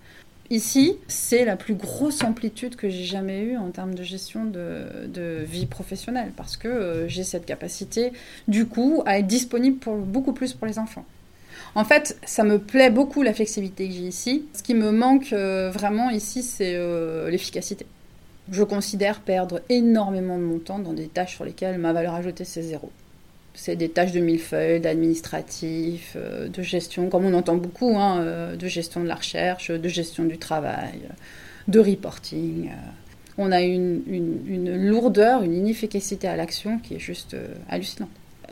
Ici, 0.54 1.00
c'est 1.08 1.46
la 1.46 1.56
plus 1.56 1.74
grosse 1.74 2.24
amplitude 2.24 2.76
que 2.76 2.88
j'ai 2.88 3.06
jamais 3.06 3.42
eue 3.42 3.58
en 3.58 3.72
termes 3.72 3.96
de 3.96 4.04
gestion 4.04 4.46
de, 4.46 5.44
vie 5.46 5.66
professionnelle, 5.66 6.32
parce 6.38 6.58
que 6.58 6.68
euh, 6.68 7.08
j'ai 7.08 7.24
cette 7.24 7.48
capacité, 7.48 8.14
du 8.48 8.68
coup, 8.68 9.02
à 9.08 9.18
être 9.18 9.26
disponible 9.26 9.80
beaucoup 10.06 10.32
plus 10.32 10.54
pour 10.54 10.68
les 10.68 10.78
enfants. 10.78 11.06
En 11.74 11.84
fait, 11.84 12.20
ça 12.24 12.44
me 12.44 12.60
plaît 12.60 12.92
beaucoup 12.92 13.24
la 13.24 13.34
flexibilité 13.34 13.88
que 13.88 13.96
j'ai 13.96 14.02
ici. 14.02 14.46
Ce 14.54 14.62
qui 14.62 14.76
me 14.76 14.92
manque 14.92 15.34
euh, 15.34 15.72
vraiment 15.72 16.12
ici, 16.12 16.44
c'est 16.44 16.76
euh, 16.76 17.32
l'efficacité. 17.32 17.88
Je 18.52 18.62
considère 18.62 19.22
perdre 19.22 19.60
énormément 19.70 20.38
de 20.38 20.44
mon 20.44 20.60
temps 20.60 20.78
dans 20.78 20.94
des 20.94 21.08
tâches 21.08 21.34
sur 21.34 21.46
lesquelles 21.46 21.80
ma 21.80 21.94
valeur 21.94 22.14
ajoutée, 22.14 22.46
c'est 22.46 22.62
zéro. 22.62 22.92
C'est 23.56 23.76
des 23.76 23.90
tâches 23.90 24.12
de 24.12 24.20
millefeuille, 24.20 24.80
d'administratif, 24.80 26.14
euh, 26.16 26.48
de 26.48 26.62
gestion, 26.62 27.10
comme 27.10 27.26
on 27.26 27.34
entend 27.34 27.56
beaucoup, 27.56 27.98
hein, 27.98 28.22
euh, 28.22 28.56
de 28.56 28.68
gestion 28.68 29.02
de 29.02 29.08
la 29.08 29.16
recherche, 29.16 29.70
de 29.70 29.88
gestion 29.88 30.26
du 30.26 30.38
travail, 30.38 31.02
de 31.68 31.80
reporting. 31.80 32.70
Euh. 32.70 32.90
On 33.38 33.52
a 33.52 33.62
une, 33.62 34.02
une 34.08 34.76
lourdeur, 34.90 35.44
une 35.44 35.54
inefficacité 35.54 36.28
à 36.28 36.36
l'action 36.36 36.80
qui 36.80 36.96
est 36.96 37.00
juste 37.00 37.36
hallucinante 37.68 38.10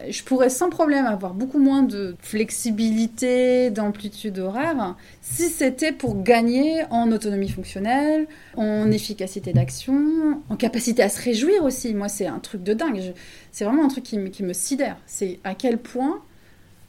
je 0.09 0.23
pourrais 0.23 0.49
sans 0.49 0.69
problème 0.69 1.05
avoir 1.05 1.33
beaucoup 1.33 1.59
moins 1.59 1.83
de 1.83 2.15
flexibilité, 2.21 3.69
d'amplitude 3.69 4.39
horaire, 4.39 4.95
si 5.21 5.49
c'était 5.49 5.91
pour 5.91 6.21
gagner 6.23 6.83
en 6.89 7.11
autonomie 7.11 7.49
fonctionnelle, 7.49 8.27
en 8.55 8.91
efficacité 8.91 9.53
d'action, 9.53 10.41
en 10.49 10.55
capacité 10.55 11.03
à 11.03 11.09
se 11.09 11.21
réjouir 11.21 11.63
aussi. 11.63 11.93
Moi, 11.93 12.09
c'est 12.09 12.27
un 12.27 12.39
truc 12.39 12.63
de 12.63 12.73
dingue. 12.73 13.13
C'est 13.51 13.65
vraiment 13.65 13.85
un 13.85 13.89
truc 13.89 14.03
qui, 14.03 14.17
me 14.17 14.53
sidère. 14.53 14.97
C'est 15.05 15.39
à 15.43 15.55
quel 15.55 15.77
point 15.77 16.21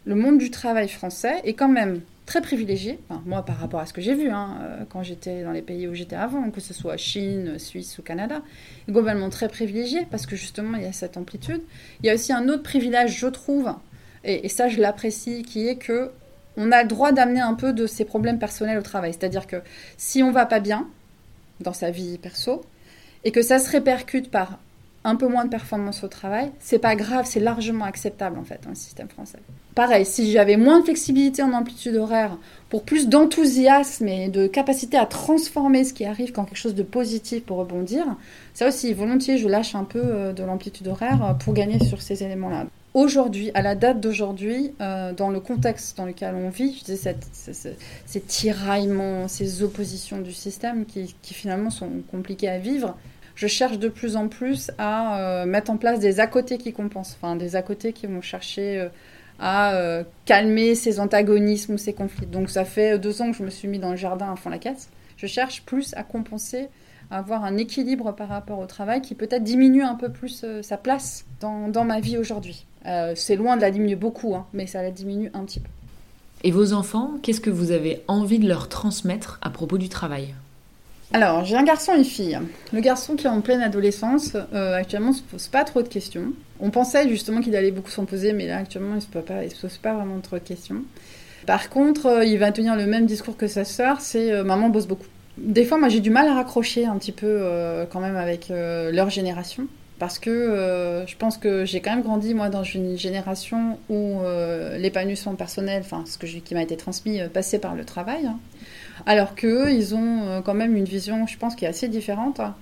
le 0.04 0.14
monde 0.14 0.38
du 0.38 0.50
travail 0.50 0.88
français 0.88 1.40
est 1.45 1.54
quand 1.54 1.69
même 1.69 2.00
très 2.26 2.40
privilégié, 2.40 3.00
moi 3.26 3.44
par 3.44 3.58
rapport 3.58 3.80
à 3.80 3.86
ce 3.86 3.92
que 3.92 4.00
j'ai 4.00 4.14
vu 4.14 4.30
hein, 4.30 4.58
euh, 4.60 4.84
quand 4.88 5.02
j'étais 5.02 5.42
dans 5.42 5.50
les 5.52 5.62
pays 5.62 5.88
où 5.88 5.94
j'étais 5.94 6.16
avant, 6.16 6.50
que 6.50 6.60
ce 6.60 6.72
soit 6.72 6.96
Chine, 6.96 7.58
Suisse 7.58 7.98
ou 7.98 8.02
Canada, 8.02 8.42
globalement 8.88 9.28
très 9.28 9.48
privilégié 9.48 10.06
parce 10.10 10.26
que 10.26 10.36
justement 10.36 10.78
il 10.78 10.84
y 10.84 10.86
a 10.86 10.92
cette 10.92 11.16
amplitude. 11.16 11.62
Il 12.02 12.06
y 12.06 12.10
a 12.10 12.14
aussi 12.14 12.32
un 12.32 12.48
autre 12.48 12.62
privilège, 12.62 13.18
je 13.18 13.26
trouve, 13.26 13.72
et, 14.24 14.46
et 14.46 14.48
ça 14.48 14.68
je 14.68 14.80
l'apprécie, 14.80 15.42
qui 15.42 15.66
est 15.66 15.76
que 15.76 16.10
on 16.56 16.70
a 16.70 16.82
le 16.82 16.88
droit 16.88 17.12
d'amener 17.12 17.40
un 17.40 17.54
peu 17.54 17.72
de 17.72 17.86
ses 17.86 18.04
problèmes 18.04 18.38
personnels 18.38 18.78
au 18.78 18.82
travail. 18.82 19.12
C'est-à-dire 19.12 19.46
que 19.46 19.56
si 19.96 20.22
on 20.22 20.30
va 20.30 20.46
pas 20.46 20.60
bien 20.60 20.88
dans 21.60 21.72
sa 21.72 21.90
vie 21.90 22.18
perso 22.18 22.62
et 23.24 23.30
que 23.32 23.42
ça 23.42 23.58
se 23.58 23.70
répercute 23.70 24.30
par 24.30 24.58
un 25.04 25.16
peu 25.16 25.26
moins 25.26 25.44
de 25.44 25.50
performance 25.50 26.04
au 26.04 26.09
travail, 26.09 26.50
c'est 26.61 26.78
pas 26.78 26.94
grave, 26.94 27.26
c'est 27.28 27.40
largement 27.40 27.85
acceptable 27.85 28.38
en 28.38 28.44
fait 28.44 28.61
dans 28.62 28.71
le 28.71 28.76
système 28.76 29.09
français. 29.09 29.38
Pareil, 29.75 30.04
si 30.04 30.30
j'avais 30.30 30.56
moins 30.56 30.80
de 30.80 30.85
flexibilité 30.85 31.42
en 31.42 31.52
amplitude 31.52 31.97
horaire, 31.97 32.37
pour 32.68 32.82
plus 32.82 33.09
d'enthousiasme 33.09 34.06
et 34.06 34.28
de 34.28 34.47
capacité 34.47 34.99
à 34.99 35.06
transformer 35.06 35.85
ce 35.85 35.94
qui 35.94 36.04
arrive 36.04 36.32
en 36.37 36.44
quelque 36.44 36.56
chose 36.56 36.75
de 36.75 36.82
positif 36.82 37.44
pour 37.44 37.56
rebondir, 37.56 38.04
ça 38.54 38.68
aussi, 38.68 38.92
volontiers, 38.92 39.38
je 39.38 39.49
lâche 39.49 39.75
un 39.75 39.85
peu 39.85 40.02
euh, 40.02 40.32
de 40.32 40.42
l'amplitude 40.42 40.88
horaire 40.88 41.25
euh, 41.25 41.35
pour 41.35 41.54
gagner 41.54 41.78
sur 41.85 42.02
ces 42.02 42.23
éléments-là. 42.23 42.66
Aujourd'hui, 42.94 43.50
à 43.54 43.62
la 43.62 43.75
date 43.75 44.00
d'aujourd'hui, 44.00 44.73
euh, 44.82 45.14
dans 45.14 45.30
le 45.30 45.40
contexte 45.40 45.97
dans 45.97 46.04
lequel 46.04 46.35
on 46.35 46.50
vit, 46.50 46.82
je 46.87 46.94
ces 46.94 48.21
tiraillements, 48.21 49.28
ces 49.28 49.62
oppositions 49.62 50.21
du 50.21 50.32
système 50.32 50.85
qui, 50.85 51.14
finalement 51.23 51.71
sont 51.71 51.88
compliqués 52.11 52.50
à 52.50 52.59
vivre, 52.59 52.94
je 53.34 53.46
cherche 53.46 53.78
de 53.78 53.88
plus 53.88 54.16
en 54.16 54.28
plus 54.28 54.70
à 54.78 55.18
euh, 55.18 55.46
mettre 55.46 55.70
en 55.70 55.76
place 55.76 56.00
des 56.00 56.20
à-côtés 56.20 56.58
qui 56.58 56.72
compensent, 56.72 57.16
enfin 57.20 57.36
des 57.36 57.56
à-côtés 57.56 57.92
qui 57.92 58.06
vont 58.06 58.20
chercher 58.20 58.78
euh, 58.78 58.88
à 59.38 59.74
euh, 59.74 60.04
calmer 60.24 60.74
ces 60.74 61.00
antagonismes 61.00 61.74
ou 61.74 61.78
ces 61.78 61.92
conflits. 61.92 62.26
Donc 62.26 62.50
ça 62.50 62.64
fait 62.64 62.98
deux 62.98 63.22
ans 63.22 63.30
que 63.30 63.36
je 63.36 63.42
me 63.42 63.50
suis 63.50 63.68
mis 63.68 63.78
dans 63.78 63.90
le 63.90 63.96
jardin 63.96 64.32
à 64.32 64.36
fond 64.36 64.50
la 64.50 64.58
caisse. 64.58 64.88
Je 65.16 65.26
cherche 65.26 65.62
plus 65.62 65.94
à 65.94 66.02
compenser, 66.02 66.68
à 67.10 67.18
avoir 67.18 67.44
un 67.44 67.56
équilibre 67.56 68.12
par 68.12 68.28
rapport 68.28 68.58
au 68.58 68.66
travail 68.66 69.02
qui 69.02 69.14
peut-être 69.14 69.44
diminue 69.44 69.82
un 69.82 69.94
peu 69.94 70.08
plus 70.08 70.44
sa 70.62 70.76
place 70.76 71.24
dans, 71.40 71.68
dans, 71.68 71.84
ma 71.84 72.00
vie 72.00 72.18
aujourd'hui. 72.18 72.66
c'est 73.14 73.36
loin 73.36 73.56
de 73.56 73.60
la 73.60 73.70
diminuer 73.70 73.96
beaucoup, 73.96 74.34
hein, 74.34 74.46
mais 74.52 74.66
ça 74.66 74.82
la 74.82 74.90
diminue 74.90 75.30
un 75.34 75.44
petit 75.44 75.60
peu. 75.60 75.68
Et 76.44 76.50
vos 76.50 76.72
enfants, 76.72 77.12
qu'est-ce 77.22 77.40
que 77.40 77.50
vous 77.50 77.70
avez 77.70 78.02
envie 78.08 78.40
de 78.40 78.48
leur 78.48 78.68
transmettre 78.68 79.38
à 79.42 79.50
propos 79.50 79.78
du 79.78 79.88
travail? 79.88 80.34
Alors, 81.12 81.45
j'ai 81.45 81.57
un 81.57 81.62
garçon 81.62 81.92
et 81.92 81.99
une 81.99 82.04
fille. 82.04 82.38
Le 82.73 82.81
garçon 82.81 83.16
qui 83.16 83.26
est 83.26 83.31
en 83.31 83.42
pleine 83.42 83.61
adolescence, 83.61 84.33
euh, 84.54 84.76
actuellement, 84.76 85.11
ne 85.11 85.14
se 85.14 85.23
pose 85.23 85.49
pas 85.49 85.64
trop 85.64 85.83
de 85.83 85.88
questions. 85.88 86.33
On 86.59 86.71
pensait 86.71 87.09
justement 87.09 87.40
qu'il 87.40 87.54
allait 87.54 87.71
beaucoup 87.71 87.90
s'en 87.90 88.07
poser, 88.07 88.33
mais 88.33 88.47
là, 88.47 88.59
actuellement, 88.59 88.92
il 88.92 88.97
ne 88.97 89.00
se, 89.00 89.57
se 89.57 89.61
pose 89.61 89.78
pas 89.78 89.92
vraiment 89.92 90.21
trop 90.21 90.37
de 90.37 90.42
questions. 90.42 90.83
Par 91.47 91.69
contre, 91.69 92.07
euh, 92.07 92.25
il 92.25 92.38
va 92.38 92.50
tenir 92.50 92.76
le 92.76 92.87
même 92.87 93.04
discours 93.04 93.37
que 93.37 93.47
sa 93.47 93.64
sœur, 93.64 94.00
c'est 94.00 94.33
euh, 94.33 94.42
maman 94.42 94.71
bosse 94.71 94.87
beaucoup. 94.87 95.07
Des 95.37 95.64
fois, 95.64 95.78
moi, 95.78 95.90
j'ai 95.90 96.00
du 96.00 96.11
mal 96.11 96.26
à 96.28 96.35
raccrocher 96.35 96.87
un 96.87 96.97
petit 96.97 97.12
peu 97.12 97.49
quand 97.90 98.00
même 98.00 98.16
avec 98.16 98.50
leur 98.50 99.09
génération. 99.09 99.66
Parce 99.99 100.19
que 100.19 101.04
je 101.07 101.16
pense 101.16 101.38
que 101.38 101.64
j'ai 101.64 101.81
quand 101.81 101.90
même 101.90 102.02
grandi, 102.02 102.35
moi, 102.35 102.50
dans 102.50 102.64
une 102.64 102.99
génération 102.99 103.78
où 103.88 104.19
l'épanouissement 104.76 105.35
personnel, 105.35 105.81
enfin, 105.83 106.04
ce 106.04 106.19
que 106.19 106.26
qui 106.26 106.54
m'a 106.54 106.62
été 106.62 106.76
transmis, 106.76 107.19
passait 107.33 107.59
par 107.59 107.75
le 107.75 107.87
travail. 107.87 108.26
Hein. 108.26 108.37
Alors 109.06 109.35
qu'eux, 109.35 109.73
ils 109.73 109.94
ont 109.94 110.23
euh, 110.23 110.40
quand 110.40 110.54
même 110.54 110.76
une 110.76 110.85
vision, 110.85 111.26
je 111.26 111.37
pense, 111.37 111.54
qui 111.54 111.64
est 111.64 111.68
assez 111.68 111.88
différente, 111.88 112.40
hein, 112.40 112.54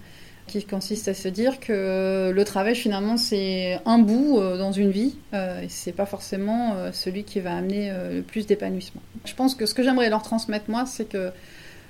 qui 0.47 0.65
consiste 0.65 1.09
à 1.09 1.15
se 1.15 1.29
dire 1.29 1.61
que 1.61 2.31
le 2.35 2.45
travail, 2.45 2.75
finalement, 2.75 3.17
c'est 3.17 3.79
un 3.85 3.99
bout 3.99 4.39
euh, 4.39 4.57
dans 4.57 4.73
une 4.73 4.91
vie, 4.91 5.17
euh, 5.35 5.63
et 5.63 5.69
c'est 5.69 5.93
pas 5.93 6.07
forcément 6.07 6.75
celui 6.93 7.25
qui 7.25 7.41
va 7.41 7.57
amener 7.57 7.93
le 8.13 8.23
plus 8.23 8.47
d'épanouissement. 8.47 9.03
Je 9.25 9.35
pense 9.35 9.55
que 9.55 9.67
ce 9.67 9.75
que 9.75 9.83
j'aimerais 9.83 10.11
leur 10.11 10.23
transmettre, 10.23 10.67
moi, 10.69 10.87
c'est 10.87 11.09
que 11.09 11.31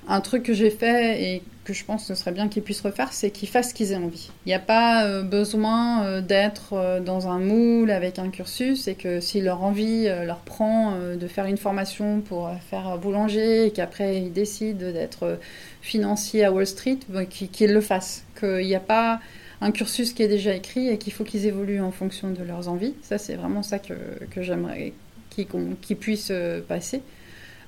un 0.08 0.20
truc 0.20 0.42
que 0.42 0.54
j'ai 0.54 0.70
fait 0.70 1.22
et 1.22 1.42
que 1.64 1.72
je 1.72 1.84
pense 1.84 2.02
que 2.02 2.14
ce 2.14 2.20
serait 2.20 2.32
bien 2.32 2.48
qu'ils 2.48 2.62
puissent 2.62 2.80
refaire, 2.80 3.12
c'est 3.12 3.30
qu'ils 3.30 3.48
fassent 3.48 3.70
ce 3.70 3.74
qu'ils 3.74 3.92
aient 3.92 3.96
envie. 3.96 4.30
Il 4.46 4.48
n'y 4.48 4.54
a 4.54 4.58
pas 4.58 5.04
euh, 5.04 5.22
besoin 5.22 6.04
euh, 6.04 6.20
d'être 6.20 6.72
euh, 6.72 7.00
dans 7.00 7.28
un 7.28 7.38
moule 7.38 7.90
avec 7.90 8.18
un 8.18 8.30
cursus 8.30 8.88
et 8.88 8.94
que 8.94 9.20
si 9.20 9.40
leur 9.40 9.62
envie 9.62 10.04
leur 10.04 10.38
prend 10.38 10.94
de 10.98 11.26
faire 11.28 11.46
une 11.46 11.56
formation 11.56 12.20
pour 12.20 12.50
faire 12.70 12.98
boulanger 12.98 13.66
et 13.66 13.70
qu'après 13.70 14.16
ils 14.16 14.32
décident 14.32 14.90
d'être 14.92 15.38
financiers 15.82 16.44
à 16.44 16.52
Wall 16.52 16.66
Street, 16.66 16.98
ben, 17.08 17.26
qu'ils 17.26 17.72
le 17.72 17.80
fassent. 17.80 18.24
Qu'il 18.38 18.66
n'y 18.66 18.74
a 18.74 18.80
pas 18.80 19.20
un 19.60 19.70
cursus 19.70 20.12
qui 20.12 20.22
est 20.22 20.28
déjà 20.28 20.54
écrit 20.54 20.88
et 20.88 20.98
qu'il 20.98 21.12
faut 21.12 21.24
qu'ils 21.24 21.46
évoluent 21.46 21.82
en 21.82 21.92
fonction 21.92 22.30
de 22.30 22.42
leurs 22.42 22.68
envies. 22.68 22.94
Ça, 23.02 23.18
c'est 23.18 23.34
vraiment 23.34 23.62
ça 23.62 23.78
que, 23.78 23.94
que 24.30 24.42
j'aimerais 24.42 24.92
qu'ils 25.30 25.96
puissent 25.96 26.32
passer. 26.66 27.02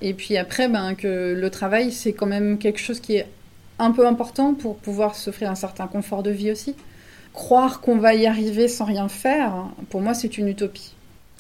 Et 0.03 0.15
puis 0.15 0.37
après, 0.37 0.69
ben, 0.69 0.97
que 0.97 1.33
le 1.33 1.51
travail, 1.51 1.93
c'est 1.93 2.13
quand 2.13 2.27
même 2.27 2.59
quelque 2.59 2.81
chose 2.81 2.99
qui 2.99 3.15
est 3.15 3.29
un 3.79 3.93
peu 3.93 4.05
important 4.05 4.53
pour 4.53 4.77
pouvoir 4.77 5.15
s'offrir 5.15 5.49
un 5.49 5.55
certain 5.55 5.87
confort 5.87 6.25
de 6.25 6.31
vie 6.31 6.51
aussi. 6.51 6.75
Croire 7.33 7.81
qu'on 7.81 7.97
va 7.97 8.15
y 8.15 8.27
arriver 8.27 8.67
sans 8.67 8.85
rien 8.85 9.09
faire, 9.09 9.55
pour 9.91 10.01
moi, 10.01 10.13
c'est 10.13 10.37
une 10.37 10.49
utopie. 10.49 10.93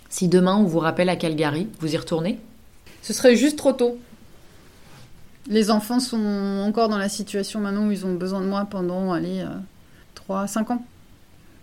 Si 0.08 0.28
demain 0.28 0.56
on 0.56 0.62
vous 0.62 0.78
rappelle 0.78 1.08
à 1.08 1.16
Calgary, 1.16 1.68
vous 1.80 1.92
y 1.92 1.96
retournez? 1.96 2.38
Ce 3.02 3.12
serait 3.12 3.34
juste 3.34 3.58
trop 3.58 3.72
tôt. 3.72 3.98
Les 5.48 5.70
enfants 5.72 5.98
sont 5.98 6.62
encore 6.64 6.88
dans 6.88 6.98
la 6.98 7.08
situation 7.08 7.58
maintenant 7.58 7.88
où 7.88 7.90
ils 7.90 8.06
ont 8.06 8.14
besoin 8.14 8.40
de 8.40 8.46
moi 8.46 8.66
pendant, 8.70 9.12
allez, 9.12 9.44
3, 10.14 10.46
5 10.46 10.70
ans. 10.70 10.84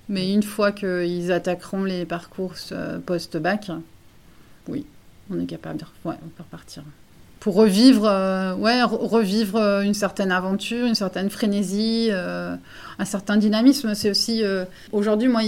Mais 0.10 0.34
une 0.34 0.44
fois 0.44 0.74
qu'ils 0.74 1.32
attaqueront 1.32 1.86
les 1.86 2.06
parcours 2.06 2.56
euh, 2.74 3.00
post-bac, 3.00 3.72
oui, 4.68 4.86
on 5.30 5.40
est 5.40 5.46
capable 5.46 5.80
de 5.80 5.86
ouais, 6.06 6.16
on 6.24 6.30
peut 6.30 6.44
repartir. 6.44 6.84
Pour 7.40 7.56
revivre, 7.56 8.06
euh, 8.06 8.54
ouais, 8.56 8.84
revivre 8.84 9.56
euh, 9.56 9.82
une 9.82 9.94
certaine 9.94 10.32
aventure, 10.32 10.86
une 10.86 10.96
certaine 10.96 11.30
frénésie, 11.30 12.10
euh, 12.12 12.56
un 12.98 13.06
certain 13.06 13.38
dynamisme. 13.38 13.96
C'est 13.96 14.10
aussi 14.10 14.44
aujourd'hui, 14.92 15.30
moi, 15.30 15.42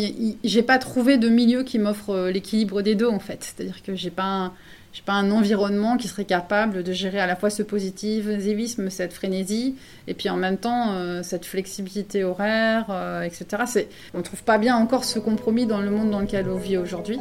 j'ai 0.44 0.64
pas 0.64 0.78
trouvé 0.78 1.18
de 1.18 1.28
milieu 1.28 1.64
qui 1.64 1.80
m'offre 1.80 2.30
l'équilibre 2.30 2.82
des 2.82 2.96
deux 2.96 3.08
en 3.08 3.20
fait. 3.20 3.44
C'est-à-dire 3.44 3.84
que 3.84 3.96
j'ai 3.96 4.10
pas 4.10 4.54
j'ai 4.94 5.04
pas 5.04 5.14
un 5.14 5.32
environnement 5.32 5.96
qui 5.96 6.10
serait 6.10 6.26
capable 6.26 6.84
de 6.84 6.92
gérer 6.92 7.22
à 7.22 7.26
la 7.26 7.38
fois 7.38 7.50
ce 7.50 7.64
positivisme, 7.64 8.90
cette 8.90 9.14
frénésie, 9.14 9.76
et 10.08 10.14
puis 10.14 10.30
en 10.30 10.36
même 10.36 10.58
temps 10.58 11.24
cette 11.24 11.46
flexibilité 11.46 12.26
horaire, 12.26 12.88
etc. 13.24 13.86
On 14.14 14.22
trouve 14.22 14.44
pas 14.44 14.58
bien 14.58 14.76
encore 14.76 15.06
ce 15.06 15.20
compromis 15.20 15.66
dans 15.66 15.80
le 15.80 15.92
monde 15.92 16.12
dans 16.12 16.20
lequel 16.20 16.50
on 16.50 16.58
vit 16.58 16.78
aujourd'hui. 16.78 17.20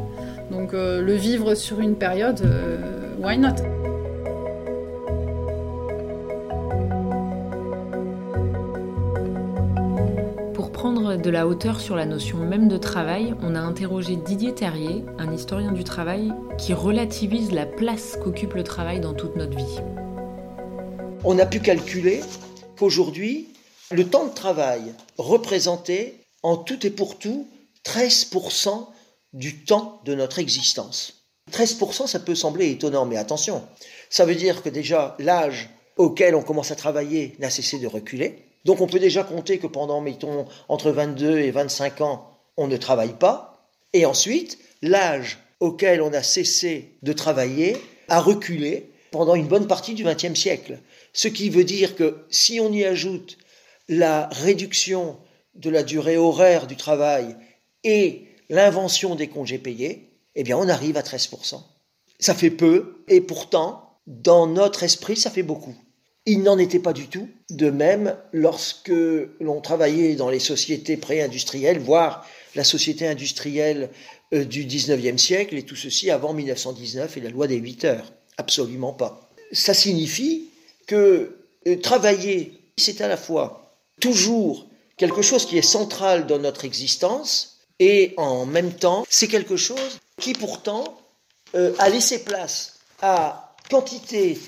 Donc 0.50 0.72
le 0.72 1.14
vivre 1.14 1.54
sur 1.54 1.78
une 1.78 1.96
période, 1.96 2.40
why 3.20 3.38
not? 3.38 3.79
De 10.92 11.30
la 11.30 11.46
hauteur 11.46 11.80
sur 11.80 11.94
la 11.94 12.04
notion 12.04 12.38
même 12.38 12.66
de 12.66 12.76
travail, 12.76 13.34
on 13.42 13.54
a 13.54 13.60
interrogé 13.60 14.16
Didier 14.16 14.54
Terrier, 14.54 15.04
un 15.18 15.32
historien 15.32 15.70
du 15.70 15.84
travail, 15.84 16.32
qui 16.58 16.74
relativise 16.74 17.52
la 17.52 17.64
place 17.64 18.16
qu'occupe 18.20 18.54
le 18.54 18.64
travail 18.64 18.98
dans 18.98 19.14
toute 19.14 19.36
notre 19.36 19.56
vie. 19.56 19.78
On 21.24 21.38
a 21.38 21.46
pu 21.46 21.60
calculer 21.60 22.20
qu'aujourd'hui, 22.76 23.48
le 23.92 24.04
temps 24.04 24.26
de 24.26 24.34
travail 24.34 24.92
représentait 25.16 26.14
en 26.42 26.56
tout 26.56 26.84
et 26.84 26.90
pour 26.90 27.18
tout 27.18 27.46
13% 27.84 28.86
du 29.32 29.64
temps 29.64 30.00
de 30.04 30.16
notre 30.16 30.40
existence. 30.40 31.24
13%, 31.52 32.08
ça 32.08 32.18
peut 32.18 32.34
sembler 32.34 32.68
étonnant, 32.68 33.06
mais 33.06 33.16
attention, 33.16 33.62
ça 34.08 34.24
veut 34.24 34.34
dire 34.34 34.62
que 34.62 34.68
déjà 34.68 35.14
l'âge 35.20 35.70
auquel 35.96 36.34
on 36.34 36.42
commence 36.42 36.72
à 36.72 36.76
travailler 36.76 37.36
n'a 37.38 37.50
cessé 37.50 37.78
de 37.78 37.86
reculer. 37.86 38.49
Donc 38.64 38.80
on 38.80 38.86
peut 38.86 38.98
déjà 38.98 39.24
compter 39.24 39.58
que 39.58 39.66
pendant, 39.66 40.00
mettons, 40.00 40.46
entre 40.68 40.90
22 40.90 41.38
et 41.38 41.50
25 41.50 42.00
ans, 42.00 42.38
on 42.56 42.66
ne 42.66 42.76
travaille 42.76 43.14
pas. 43.14 43.68
Et 43.92 44.06
ensuite, 44.06 44.58
l'âge 44.82 45.38
auquel 45.60 46.02
on 46.02 46.12
a 46.12 46.22
cessé 46.22 46.96
de 47.02 47.12
travailler 47.12 47.76
a 48.08 48.20
reculé 48.20 48.92
pendant 49.10 49.34
une 49.34 49.48
bonne 49.48 49.66
partie 49.66 49.94
du 49.94 50.04
XXe 50.04 50.38
siècle. 50.38 50.78
Ce 51.12 51.28
qui 51.28 51.50
veut 51.50 51.64
dire 51.64 51.96
que 51.96 52.24
si 52.30 52.60
on 52.60 52.72
y 52.72 52.84
ajoute 52.84 53.38
la 53.88 54.28
réduction 54.28 55.16
de 55.54 55.70
la 55.70 55.82
durée 55.82 56.16
horaire 56.16 56.66
du 56.66 56.76
travail 56.76 57.36
et 57.82 58.26
l'invention 58.48 59.14
des 59.14 59.28
congés 59.28 59.58
payés, 59.58 60.10
eh 60.34 60.44
bien 60.44 60.56
on 60.56 60.68
arrive 60.68 60.96
à 60.96 61.02
13%. 61.02 61.60
Ça 62.18 62.34
fait 62.34 62.50
peu, 62.50 63.02
et 63.08 63.20
pourtant, 63.20 63.98
dans 64.06 64.46
notre 64.46 64.82
esprit, 64.82 65.16
ça 65.16 65.30
fait 65.30 65.42
beaucoup. 65.42 65.74
Il 66.26 66.42
n'en 66.42 66.58
était 66.58 66.78
pas 66.78 66.92
du 66.92 67.08
tout 67.08 67.28
de 67.48 67.70
même 67.70 68.16
lorsque 68.32 68.92
l'on 69.40 69.60
travaillait 69.60 70.14
dans 70.14 70.28
les 70.28 70.38
sociétés 70.38 70.96
pré-industrielles, 70.96 71.78
voire 71.78 72.26
la 72.54 72.64
société 72.64 73.06
industrielle 73.06 73.90
euh, 74.34 74.44
du 74.44 74.64
19e 74.64 75.18
siècle, 75.18 75.56
et 75.56 75.62
tout 75.62 75.76
ceci 75.76 76.10
avant 76.10 76.32
1919 76.34 77.16
et 77.16 77.20
la 77.20 77.30
loi 77.30 77.46
des 77.46 77.56
8 77.56 77.84
heures. 77.84 78.12
Absolument 78.36 78.92
pas. 78.92 79.30
Ça 79.52 79.74
signifie 79.74 80.48
que 80.86 81.36
euh, 81.66 81.76
travailler, 81.76 82.52
c'est 82.76 83.00
à 83.00 83.08
la 83.08 83.16
fois 83.16 83.74
toujours 84.00 84.66
quelque 84.96 85.22
chose 85.22 85.46
qui 85.46 85.56
est 85.56 85.62
central 85.62 86.26
dans 86.26 86.38
notre 86.38 86.64
existence, 86.64 87.58
et 87.78 88.12
en 88.18 88.44
même 88.44 88.72
temps, 88.72 89.06
c'est 89.08 89.28
quelque 89.28 89.56
chose 89.56 89.98
qui 90.18 90.34
pourtant 90.34 90.98
euh, 91.54 91.72
a 91.78 91.88
laissé 91.88 92.22
place 92.22 92.78
à 93.00 93.54
quantité 93.70 94.38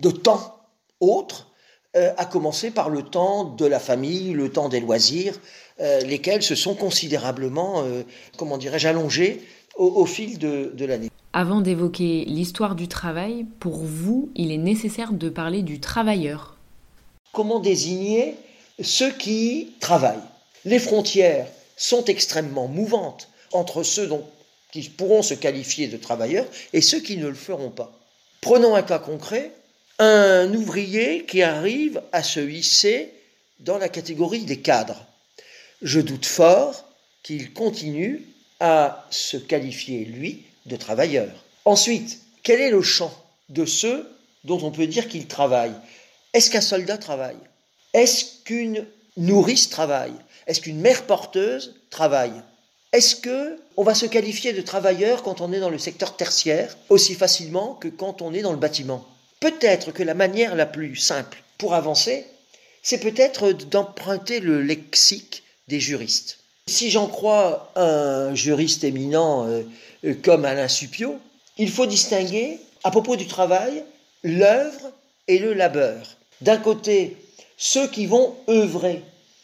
de 0.00 0.10
temps 0.10 0.59
autre, 1.00 1.48
euh, 1.96 2.12
à 2.16 2.24
commencer 2.24 2.70
par 2.70 2.88
le 2.88 3.02
temps 3.02 3.44
de 3.44 3.66
la 3.66 3.80
famille, 3.80 4.32
le 4.32 4.50
temps 4.50 4.68
des 4.68 4.80
loisirs, 4.80 5.38
euh, 5.80 6.00
lesquels 6.00 6.42
se 6.42 6.54
sont 6.54 6.74
considérablement, 6.74 7.84
comment 8.36 8.58
dirais-je, 8.58 8.86
allongés 8.86 9.42
au, 9.76 10.04
fil 10.06 10.38
de, 10.38 10.72
de 10.74 10.84
l'année. 10.84 11.10
Avant 11.32 11.60
d'évoquer 11.60 12.24
l'histoire 12.26 12.74
du 12.74 12.88
travail, 12.88 13.46
pour 13.60 13.78
vous, 13.78 14.30
il 14.34 14.52
est 14.52 14.58
nécessaire 14.58 15.12
de 15.12 15.28
parler 15.28 15.62
du 15.62 15.80
travailleur. 15.80 16.56
Comment 17.32 17.60
désigner 17.60 18.34
ceux 18.82 19.12
qui 19.12 19.72
travaillent? 19.80 20.18
Les 20.64 20.78
frontières 20.78 21.46
sont 21.76 22.04
extrêmement 22.04 22.68
mouvantes 22.68 23.28
entre 23.52 23.82
ceux 23.82 24.06
dont, 24.06 24.24
qui 24.72 24.82
pourront 24.82 25.22
se 25.22 25.34
qualifier 25.34 25.88
de 25.88 25.96
travailleurs 25.96 26.46
et 26.72 26.80
ceux 26.80 27.00
qui 27.00 27.16
ne 27.16 27.28
le 27.28 27.34
feront 27.34 27.70
pas. 27.70 27.92
Prenons 28.40 28.74
un 28.74 28.82
cas 28.82 28.98
concret, 28.98 29.52
un 30.00 30.54
ouvrier 30.54 31.26
qui 31.26 31.42
arrive 31.42 32.00
à 32.12 32.22
se 32.22 32.40
hisser 32.40 33.12
dans 33.60 33.76
la 33.76 33.90
catégorie 33.90 34.44
des 34.46 34.60
cadres. 34.60 35.04
Je 35.82 36.00
doute 36.00 36.24
fort 36.24 36.86
qu'il 37.22 37.52
continue 37.52 38.22
à 38.60 39.06
se 39.10 39.36
qualifier, 39.36 40.06
lui, 40.06 40.44
de 40.64 40.76
travailleur. 40.76 41.28
Ensuite, 41.66 42.18
quel 42.42 42.62
est 42.62 42.70
le 42.70 42.80
champ 42.80 43.12
de 43.50 43.66
ceux 43.66 44.10
dont 44.44 44.62
on 44.62 44.70
peut 44.70 44.86
dire 44.86 45.06
qu'ils 45.06 45.26
travaillent 45.26 45.76
Est-ce 46.32 46.50
qu'un 46.50 46.62
soldat 46.62 46.96
travaille? 46.96 47.36
Est-ce 47.92 48.42
qu'une 48.44 48.86
nourrice 49.18 49.68
travaille? 49.68 50.14
Est-ce 50.46 50.62
qu'une 50.62 50.80
mère 50.80 51.04
porteuse 51.04 51.74
travaille? 51.90 52.42
Est-ce 52.92 53.16
que 53.16 53.60
on 53.76 53.82
va 53.82 53.94
se 53.94 54.06
qualifier 54.06 54.54
de 54.54 54.62
travailleur 54.62 55.22
quand 55.22 55.42
on 55.42 55.52
est 55.52 55.60
dans 55.60 55.68
le 55.68 55.78
secteur 55.78 56.16
tertiaire 56.16 56.78
aussi 56.88 57.14
facilement 57.14 57.74
que 57.74 57.88
quand 57.88 58.22
on 58.22 58.32
est 58.32 58.42
dans 58.42 58.52
le 58.52 58.58
bâtiment? 58.58 59.06
Peut-être 59.40 59.92
que 59.92 60.02
la 60.02 60.12
manière 60.12 60.54
la 60.54 60.66
plus 60.66 60.96
simple 60.96 61.42
pour 61.56 61.74
avancer, 61.74 62.26
c'est 62.82 63.00
peut-être 63.00 63.52
d'emprunter 63.52 64.40
le 64.40 64.62
lexique 64.62 65.42
des 65.68 65.80
juristes. 65.80 66.38
Si 66.66 66.90
j'en 66.90 67.06
crois 67.06 67.72
un 67.74 68.34
juriste 68.34 68.84
éminent 68.84 69.46
euh, 69.48 70.14
comme 70.22 70.44
Alain 70.44 70.68
Suppiot, 70.68 71.18
il 71.56 71.70
faut 71.70 71.86
distinguer, 71.86 72.60
à 72.84 72.90
propos 72.90 73.16
du 73.16 73.26
travail, 73.26 73.82
l'œuvre 74.22 74.92
et 75.26 75.38
le 75.38 75.54
labeur. 75.54 76.16
D'un 76.42 76.58
côté, 76.58 77.16
ceux 77.56 77.88
qui 77.88 78.06
vont 78.06 78.36
œuvrer, 78.48 79.02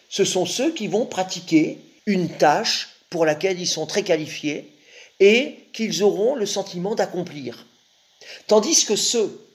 ce 0.08 0.24
sont 0.24 0.46
ceux 0.46 0.72
qui 0.72 0.88
vont 0.88 1.06
pratiquer 1.06 1.78
une 2.04 2.28
tâche 2.28 2.90
pour 3.08 3.24
laquelle 3.24 3.60
ils 3.60 3.66
sont 3.66 3.86
très 3.86 4.02
qualifiés 4.02 4.70
et 5.20 5.56
qu'ils 5.72 6.02
auront 6.02 6.34
le 6.34 6.46
sentiment 6.46 6.94
d'accomplir. 6.94 7.66
Tandis 8.46 8.84
que 8.84 8.96
ceux 8.96 9.45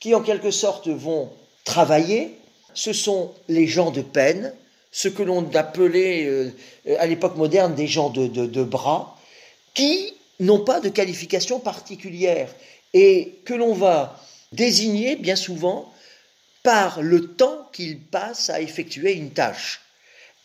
qui 0.00 0.14
en 0.14 0.22
quelque 0.22 0.50
sorte 0.50 0.88
vont 0.88 1.30
travailler, 1.64 2.38
ce 2.74 2.92
sont 2.92 3.32
les 3.48 3.66
gens 3.66 3.90
de 3.90 4.02
peine, 4.02 4.54
ce 4.92 5.08
que 5.08 5.22
l'on 5.22 5.48
appelait 5.54 6.26
euh, 6.26 6.50
à 6.98 7.06
l'époque 7.06 7.36
moderne 7.36 7.74
des 7.74 7.86
gens 7.86 8.10
de, 8.10 8.26
de 8.26 8.62
bras, 8.62 9.18
qui 9.74 10.14
n'ont 10.40 10.60
pas 10.60 10.80
de 10.80 10.88
qualification 10.88 11.60
particulière 11.60 12.48
et 12.94 13.34
que 13.44 13.54
l'on 13.54 13.74
va 13.74 14.18
désigner 14.52 15.16
bien 15.16 15.36
souvent 15.36 15.92
par 16.62 17.02
le 17.02 17.28
temps 17.28 17.68
qu'ils 17.72 17.98
passent 17.98 18.50
à 18.50 18.60
effectuer 18.60 19.14
une 19.14 19.30
tâche 19.30 19.80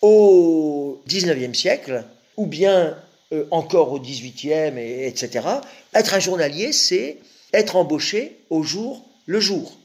au 0.01 1.01
XIXe 1.07 1.57
siècle, 1.57 2.03
ou 2.35 2.45
bien 2.45 2.97
euh, 3.31 3.45
encore 3.51 3.93
au 3.93 3.99
XVIIIe, 3.99 4.77
et, 4.77 5.07
etc., 5.07 5.47
être 5.93 6.13
un 6.13 6.19
journalier, 6.19 6.73
c'est 6.73 7.17
être 7.53 7.75
embauché 7.75 8.39
au 8.49 8.63
jour 8.63 9.07
le 9.25 9.39
jour. 9.39 9.77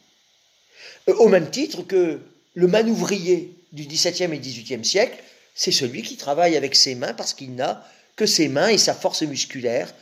Euh, 1.09 1.14
au 1.14 1.29
même 1.29 1.51
titre 1.51 1.83
que 1.83 2.20
le 2.55 2.66
manouvrier 2.66 3.55
du 3.72 3.85
XVIIe 3.85 4.33
et 4.33 4.38
XVIIIe 4.38 4.85
siècle, 4.85 5.22
c'est 5.55 5.72
celui 5.72 6.03
qui 6.03 6.16
travaille 6.16 6.57
avec 6.57 6.74
ses 6.74 6.94
mains 6.94 7.14
parce 7.14 7.35
qu'il 7.35 7.55
n'a 7.55 7.85
que 8.16 8.27
ses 8.27 8.48
mains 8.48 8.68
et 8.68 8.79
sa 8.79 8.94
force 8.94 9.22
musculaire 9.22 9.92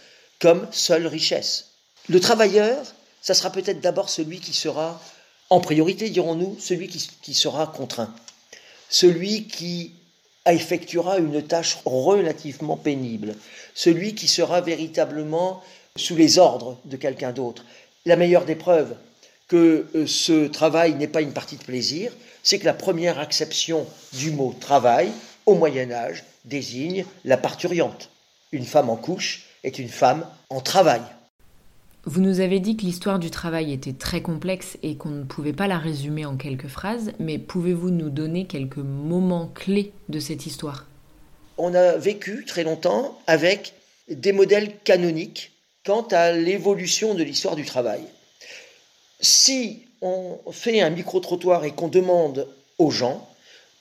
comme 0.40 0.66
seule 0.70 1.06
richesse. 1.06 1.72
Le 2.08 2.20
travailleur, 2.20 2.84
ça 3.20 3.34
sera 3.34 3.50
peut-être 3.50 3.80
d'abord 3.80 4.08
celui 4.08 4.40
qui 4.40 4.52
sera, 4.52 5.00
en 5.50 5.60
priorité 5.60 6.08
dirons-nous, 6.10 6.56
celui 6.60 6.88
qui 6.88 7.34
sera 7.34 7.66
contraint, 7.66 8.14
celui 8.88 9.48
qui 9.48 9.92
effectuera 10.46 11.18
une 11.18 11.42
tâche 11.42 11.78
relativement 11.84 12.76
pénible, 12.76 13.34
celui 13.74 14.14
qui 14.14 14.28
sera 14.28 14.60
véritablement 14.60 15.62
sous 15.96 16.14
les 16.14 16.38
ordres 16.38 16.78
de 16.84 16.96
quelqu'un 16.96 17.32
d'autre. 17.32 17.64
La 18.04 18.16
meilleure 18.16 18.44
des 18.44 18.54
preuves 18.54 18.94
que 19.48 19.86
euh, 19.94 20.06
ce 20.06 20.46
travail 20.46 20.94
n'est 20.94 21.06
pas 21.06 21.22
une 21.22 21.32
partie 21.32 21.56
de 21.56 21.64
plaisir, 21.64 22.12
c'est 22.42 22.58
que 22.58 22.64
la 22.64 22.74
première 22.74 23.18
acception 23.18 23.86
du 24.12 24.30
mot 24.30 24.54
travail 24.58 25.10
au 25.46 25.54
Moyen 25.54 25.90
Âge 25.90 26.24
désigne 26.44 27.04
la 27.24 27.36
parturiante. 27.36 28.10
Une 28.52 28.64
femme 28.64 28.90
en 28.90 28.96
couche 28.96 29.46
est 29.64 29.78
une 29.78 29.88
femme 29.88 30.26
en 30.50 30.60
travail. 30.60 31.02
Vous 32.04 32.20
nous 32.20 32.38
avez 32.38 32.60
dit 32.60 32.76
que 32.76 32.84
l'histoire 32.84 33.18
du 33.18 33.32
travail 33.32 33.72
était 33.72 33.92
très 33.92 34.22
complexe 34.22 34.78
et 34.84 34.96
qu'on 34.96 35.08
ne 35.08 35.24
pouvait 35.24 35.52
pas 35.52 35.66
la 35.66 35.78
résumer 35.78 36.24
en 36.24 36.36
quelques 36.36 36.68
phrases, 36.68 37.10
mais 37.18 37.38
pouvez-vous 37.38 37.90
nous 37.90 38.10
donner 38.10 38.46
quelques 38.46 38.76
moments 38.76 39.48
clés 39.48 39.92
de 40.08 40.20
cette 40.20 40.46
histoire? 40.46 40.86
On 41.58 41.74
a 41.74 41.96
vécu 41.96 42.44
très 42.46 42.62
longtemps 42.62 43.18
avec 43.26 43.74
des 44.08 44.32
modèles 44.32 44.78
canoniques 44.84 45.50
quant 45.84 46.06
à 46.12 46.30
l'évolution 46.30 47.14
de 47.14 47.24
l'histoire 47.24 47.56
du 47.56 47.64
travail. 47.64 48.02
Si 49.20 49.86
on 50.02 50.38
fait 50.52 50.80
un 50.80 50.90
micro-trottoir 50.90 51.64
et 51.64 51.72
qu'on 51.72 51.88
demande 51.88 52.48
aux 52.78 52.90
gens 52.90 53.28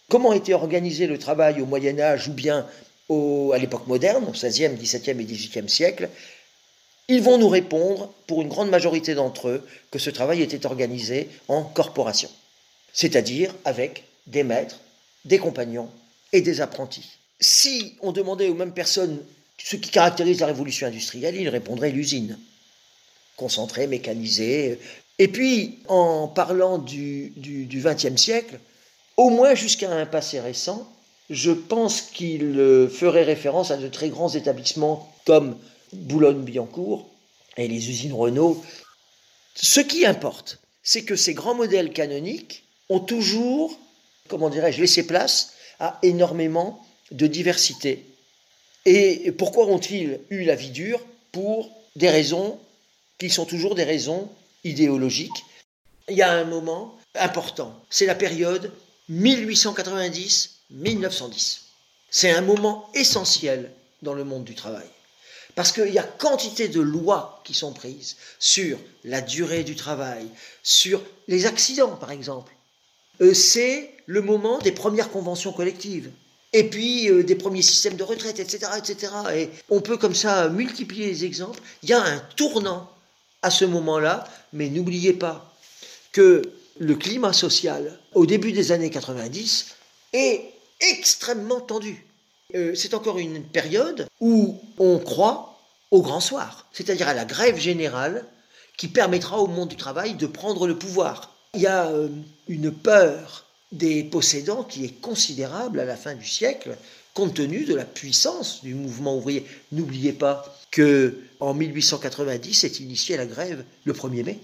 comment 0.09 0.33
était 0.33 0.53
organisé 0.53 1.07
le 1.07 1.17
travail 1.17 1.61
au 1.61 1.65
Moyen 1.65 1.99
Âge 1.99 2.27
ou 2.27 2.33
bien 2.33 2.67
à 3.09 3.57
l'époque 3.57 3.87
moderne, 3.87 4.25
au 4.27 4.31
XVIe, 4.31 4.75
XVIIe 4.75 5.19
et 5.19 5.25
XVIIIe 5.25 5.69
siècle, 5.69 6.09
ils 7.07 7.21
vont 7.21 7.37
nous 7.37 7.49
répondre, 7.49 8.11
pour 8.25 8.41
une 8.41 8.47
grande 8.47 8.69
majorité 8.69 9.13
d'entre 9.13 9.49
eux, 9.49 9.67
que 9.91 9.99
ce 9.99 10.09
travail 10.09 10.41
était 10.41 10.65
organisé 10.65 11.29
en 11.47 11.63
corporation, 11.63 12.29
c'est-à-dire 12.93 13.53
avec 13.63 14.05
des 14.25 14.43
maîtres, 14.43 14.79
des 15.23 15.37
compagnons 15.37 15.89
et 16.33 16.41
des 16.41 16.61
apprentis. 16.61 17.19
Si 17.39 17.95
on 18.01 18.11
demandait 18.11 18.47
aux 18.47 18.55
mêmes 18.55 18.73
personnes 18.73 19.21
ce 19.57 19.75
qui 19.75 19.91
caractérise 19.91 20.39
la 20.39 20.47
révolution 20.47 20.87
industrielle, 20.87 21.35
ils 21.35 21.49
répondraient 21.49 21.91
l'usine, 21.91 22.39
concentrée, 23.37 23.85
mécanisée. 23.85 24.79
Et 25.17 25.27
puis, 25.27 25.79
en 25.87 26.27
parlant 26.27 26.77
du 26.77 27.33
XXe 27.37 28.21
siècle, 28.21 28.59
au 29.17 29.29
moins 29.29 29.55
jusqu'à 29.55 29.91
un 29.91 30.05
passé 30.05 30.39
récent, 30.39 30.91
je 31.29 31.51
pense 31.51 32.01
qu'il 32.01 32.59
euh, 32.59 32.87
ferait 32.87 33.23
référence 33.23 33.71
à 33.71 33.77
de 33.77 33.87
très 33.87 34.09
grands 34.09 34.29
établissements 34.29 35.11
comme 35.25 35.57
Boulogne-Billancourt 35.93 37.09
et 37.57 37.67
les 37.67 37.89
usines 37.89 38.13
Renault. 38.13 38.63
Ce 39.55 39.79
qui 39.79 40.05
importe, 40.05 40.59
c'est 40.83 41.03
que 41.03 41.15
ces 41.15 41.33
grands 41.33 41.55
modèles 41.55 41.93
canoniques 41.93 42.63
ont 42.89 42.99
toujours, 42.99 43.79
comment 44.27 44.49
dirais-je, 44.49 44.81
laissé 44.81 45.07
place 45.07 45.53
à 45.79 45.97
énormément 46.03 46.85
de 47.11 47.25
diversité. 47.25 48.05
Et 48.85 49.31
pourquoi 49.31 49.65
ont-ils 49.65 50.19
eu 50.29 50.43
la 50.43 50.55
vie 50.55 50.69
dure? 50.69 51.01
Pour 51.31 51.71
des 51.95 52.09
raisons 52.09 52.59
qui 53.17 53.29
sont 53.29 53.45
toujours 53.45 53.75
des 53.75 53.83
raisons 53.83 54.29
idéologiques. 54.65 55.45
Il 56.09 56.17
y 56.17 56.21
a 56.21 56.31
un 56.31 56.43
moment 56.43 56.97
important, 57.15 57.81
c'est 57.89 58.05
la 58.05 58.15
période 58.15 58.73
1890-1910. 59.09 61.59
C'est 62.11 62.31
un 62.31 62.41
moment 62.41 62.89
essentiel 62.93 63.71
dans 64.01 64.13
le 64.13 64.25
monde 64.25 64.43
du 64.43 64.55
travail. 64.55 64.87
Parce 65.55 65.71
qu'il 65.71 65.93
y 65.93 65.99
a 65.99 66.03
quantité 66.03 66.67
de 66.67 66.81
lois 66.81 67.41
qui 67.45 67.53
sont 67.53 67.71
prises 67.71 68.17
sur 68.39 68.77
la 69.05 69.21
durée 69.21 69.63
du 69.63 69.75
travail, 69.75 70.27
sur 70.63 71.01
les 71.27 71.45
accidents 71.45 71.95
par 71.95 72.11
exemple. 72.11 72.51
Euh, 73.21 73.33
c'est 73.33 73.91
le 74.05 74.21
moment 74.21 74.59
des 74.59 74.73
premières 74.73 75.11
conventions 75.11 75.53
collectives. 75.53 76.11
Et 76.51 76.69
puis 76.69 77.09
euh, 77.09 77.23
des 77.23 77.35
premiers 77.35 77.61
systèmes 77.61 77.95
de 77.95 78.03
retraite, 78.03 78.39
etc., 78.39 78.69
etc. 78.77 79.13
Et 79.33 79.49
on 79.69 79.79
peut 79.81 79.97
comme 79.97 80.15
ça 80.15 80.49
multiplier 80.49 81.07
les 81.07 81.25
exemples. 81.25 81.59
Il 81.83 81.89
y 81.89 81.93
a 81.93 82.01
un 82.01 82.19
tournant 82.35 82.89
à 83.45 83.51
ce 83.51 83.63
moment-là, 83.63 84.27
mais 84.53 84.69
n'oubliez 84.69 85.13
pas 85.13 85.53
que 86.11 86.41
le 86.79 86.95
climat 86.95 87.31
social 87.31 87.99
au 88.15 88.25
début 88.25 88.51
des 88.51 88.71
années 88.71 88.89
90 88.89 89.67
est 90.13 90.41
extrêmement 90.79 91.61
tendu. 91.61 92.07
Euh, 92.55 92.73
c'est 92.73 92.95
encore 92.95 93.19
une 93.19 93.43
période 93.43 94.07
où 94.19 94.59
on 94.79 94.97
croit 94.97 95.59
au 95.91 96.01
grand 96.01 96.21
soir, 96.21 96.65
c'est-à-dire 96.73 97.07
à 97.07 97.13
la 97.13 97.25
grève 97.25 97.59
générale 97.59 98.25
qui 98.77 98.87
permettra 98.87 99.39
au 99.39 99.45
monde 99.45 99.69
du 99.69 99.75
travail 99.75 100.15
de 100.15 100.25
prendre 100.25 100.65
le 100.65 100.75
pouvoir. 100.75 101.35
Il 101.53 101.61
y 101.61 101.67
a 101.67 101.85
euh, 101.85 102.09
une 102.47 102.71
peur 102.71 103.45
des 103.71 104.03
possédants 104.03 104.63
qui 104.63 104.85
est 104.85 105.01
considérable 105.01 105.79
à 105.79 105.85
la 105.85 105.95
fin 105.95 106.15
du 106.15 106.25
siècle, 106.27 106.75
compte 107.13 107.35
tenu 107.35 107.65
de 107.65 107.75
la 107.75 107.85
puissance 107.85 108.63
du 108.63 108.73
mouvement 108.73 109.15
ouvrier. 109.15 109.45
N'oubliez 109.71 110.13
pas 110.13 110.54
que 110.75 111.17
en 111.39 111.53
1890 111.53 112.65
est 112.65 112.81
initiée 112.81 113.15
la 113.15 113.25
grève 113.25 113.63
le 113.85 113.93
1er 113.93 114.25
mai. 114.25 114.39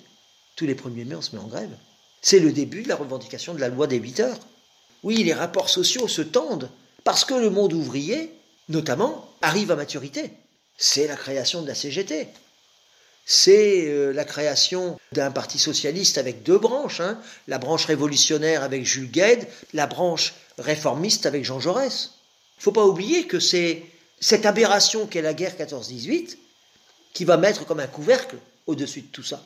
Tous 0.56 0.66
les 0.66 0.76
1er 0.76 1.04
mai, 1.04 1.16
on 1.16 1.22
se 1.22 1.36
met 1.36 1.42
en 1.42 1.48
grève. 1.48 1.76
C'est 2.22 2.40
le 2.40 2.54
début 2.54 2.84
de 2.84 2.88
la 2.88 2.96
revendication 2.96 3.54
de 3.54 3.60
la 3.60 3.68
loi 3.68 3.86
des 3.86 3.98
8 3.98 4.22
heures. 4.22 4.40
Oui, 5.04 5.24
les 5.26 5.34
rapports 5.34 5.70
sociaux 5.70 6.08
se 6.08 6.22
tendent 6.22 6.70
parce 7.04 7.26
que 7.26 7.34
le 7.34 7.50
monde 7.50 7.74
ouvrier, 7.74 8.32
notamment, 8.70 9.30
arrive 9.42 9.72
à 9.72 9.76
maturité. 9.76 10.32
C'est 10.78 11.06
la 11.06 11.18
création 11.18 11.64
de 11.64 11.68
la 11.68 11.76
CGT. 11.76 12.30
C'est 13.26 13.88
euh, 13.88 14.14
la 14.14 14.24
création 14.24 14.98
d'un 15.12 15.32
parti 15.32 15.60
socialiste 15.60 16.18
avec 16.18 16.44
deux 16.44 16.58
branches, 16.58 17.02
hein. 17.02 17.20
la 17.50 17.58
branche 17.58 17.86
révolutionnaire 17.86 18.64
avec 18.64 18.86
Jules 18.86 19.12
Gued, 19.12 19.46
la 19.74 19.86
branche 19.86 20.34
réformiste 20.58 21.26
avec 21.26 21.44
Jean 21.44 21.60
Jaurès. 21.60 22.12
Il 22.56 22.60
ne 22.60 22.64
faut 22.64 22.72
pas 22.72 22.86
oublier 22.86 23.28
que 23.28 23.42
c'est 23.42 23.84
cette 24.22 24.46
aberration 24.46 25.08
qu'est 25.08 25.22
la 25.22 25.34
guerre 25.34 25.58
14-18 25.58 26.38
qui 27.14 27.26
va 27.26 27.38
mettre 27.38 27.66
comme 27.66 27.80
un 27.80 27.88
couvercle 27.88 28.38
au-dessus 28.68 29.02
de 29.02 29.08
tout 29.08 29.24
ça. 29.24 29.44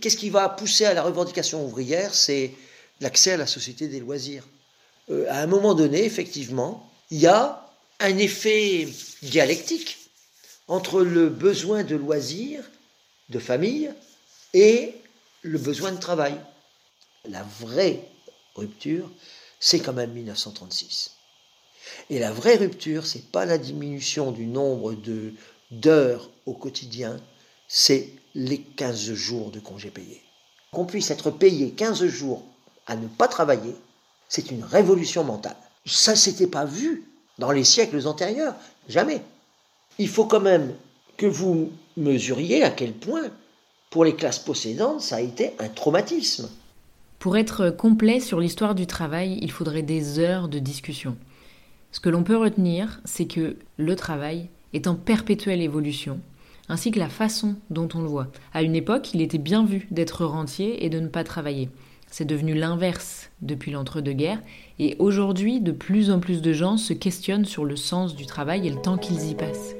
Qu'est-ce 0.00 0.16
qui 0.16 0.28
va 0.28 0.48
pousser 0.48 0.84
à 0.84 0.92
la 0.92 1.02
revendication 1.02 1.64
ouvrière? 1.64 2.14
C'est 2.14 2.52
l'accès 3.00 3.32
à 3.32 3.36
la 3.36 3.46
société 3.46 3.88
des 3.88 4.00
loisirs. 4.00 4.44
Euh, 5.10 5.26
à 5.30 5.40
un 5.40 5.46
moment 5.46 5.74
donné, 5.74 6.04
effectivement, 6.04 6.90
il 7.10 7.20
y 7.20 7.26
a 7.26 7.66
un 8.00 8.18
effet 8.18 8.88
dialectique 9.22 9.98
entre 10.68 11.02
le 11.02 11.28
besoin 11.28 11.84
de 11.84 11.96
loisirs, 11.96 12.64
de 13.30 13.38
famille, 13.38 13.92
et 14.54 14.94
le 15.42 15.58
besoin 15.58 15.92
de 15.92 15.98
travail. 15.98 16.34
La 17.28 17.44
vraie 17.60 18.00
rupture, 18.54 19.10
c'est 19.60 19.80
quand 19.80 19.92
même 19.92 20.12
1936. 20.12 21.12
Et 22.10 22.18
la 22.18 22.32
vraie 22.32 22.56
rupture, 22.56 23.06
c'est 23.06 23.30
pas 23.30 23.46
la 23.46 23.58
diminution 23.58 24.32
du 24.32 24.46
nombre 24.46 24.92
de 24.94 25.32
d'heures 25.70 26.30
au 26.46 26.52
quotidien, 26.52 27.16
c'est 27.66 28.10
les 28.34 28.58
15 28.58 29.14
jours 29.14 29.50
de 29.50 29.60
congés 29.60 29.90
payés. 29.90 30.22
Qu'on 30.70 30.84
puisse 30.84 31.10
être 31.10 31.30
payé 31.30 31.70
15 31.70 32.04
jours 32.06 32.44
à 32.86 32.96
ne 32.96 33.06
pas 33.06 33.28
travailler, 33.28 33.74
c'est 34.28 34.50
une 34.50 34.64
révolution 34.64 35.24
mentale. 35.24 35.56
Ça 35.86 36.14
s'était 36.14 36.46
pas 36.46 36.64
vu 36.64 37.04
dans 37.38 37.50
les 37.50 37.64
siècles 37.64 38.06
antérieurs, 38.06 38.54
jamais. 38.88 39.22
Il 39.98 40.08
faut 40.08 40.24
quand 40.24 40.40
même 40.40 40.74
que 41.16 41.26
vous 41.26 41.70
mesuriez 41.96 42.62
à 42.62 42.70
quel 42.70 42.92
point, 42.92 43.30
pour 43.90 44.04
les 44.04 44.16
classes 44.16 44.38
possédantes, 44.38 45.00
ça 45.00 45.16
a 45.16 45.20
été 45.20 45.52
un 45.58 45.68
traumatisme. 45.68 46.48
Pour 47.18 47.36
être 47.36 47.70
complet 47.70 48.20
sur 48.20 48.40
l'histoire 48.40 48.74
du 48.74 48.86
travail, 48.86 49.38
il 49.42 49.50
faudrait 49.50 49.82
des 49.82 50.18
heures 50.18 50.48
de 50.48 50.58
discussion. 50.58 51.16
Ce 51.92 52.00
que 52.00 52.08
l'on 52.08 52.24
peut 52.24 52.36
retenir, 52.36 53.00
c'est 53.04 53.26
que 53.26 53.56
le 53.76 53.96
travail 53.96 54.48
est 54.72 54.86
en 54.86 54.96
perpétuelle 54.96 55.62
évolution 55.62 56.20
ainsi 56.68 56.90
que 56.90 56.98
la 56.98 57.08
façon 57.08 57.56
dont 57.68 57.88
on 57.94 58.00
le 58.00 58.08
voit. 58.08 58.28
À 58.54 58.62
une 58.62 58.74
époque, 58.74 59.12
il 59.12 59.20
était 59.20 59.36
bien 59.38 59.64
vu 59.64 59.86
d'être 59.90 60.24
rentier 60.24 60.84
et 60.84 60.88
de 60.88 61.00
ne 61.00 61.08
pas 61.08 61.22
travailler. 61.24 61.68
C'est 62.10 62.24
devenu 62.24 62.54
l'inverse 62.54 63.30
depuis 63.40 63.70
l'entre-deux-guerres, 63.70 64.40
et 64.78 64.96
aujourd'hui, 64.98 65.60
de 65.60 65.72
plus 65.72 66.10
en 66.10 66.18
plus 66.18 66.42
de 66.42 66.52
gens 66.52 66.76
se 66.76 66.92
questionnent 66.92 67.44
sur 67.44 67.64
le 67.64 67.76
sens 67.76 68.14
du 68.14 68.26
travail 68.26 68.66
et 68.66 68.70
le 68.70 68.80
temps 68.80 68.98
qu'ils 68.98 69.30
y 69.30 69.34
passent. 69.34 69.74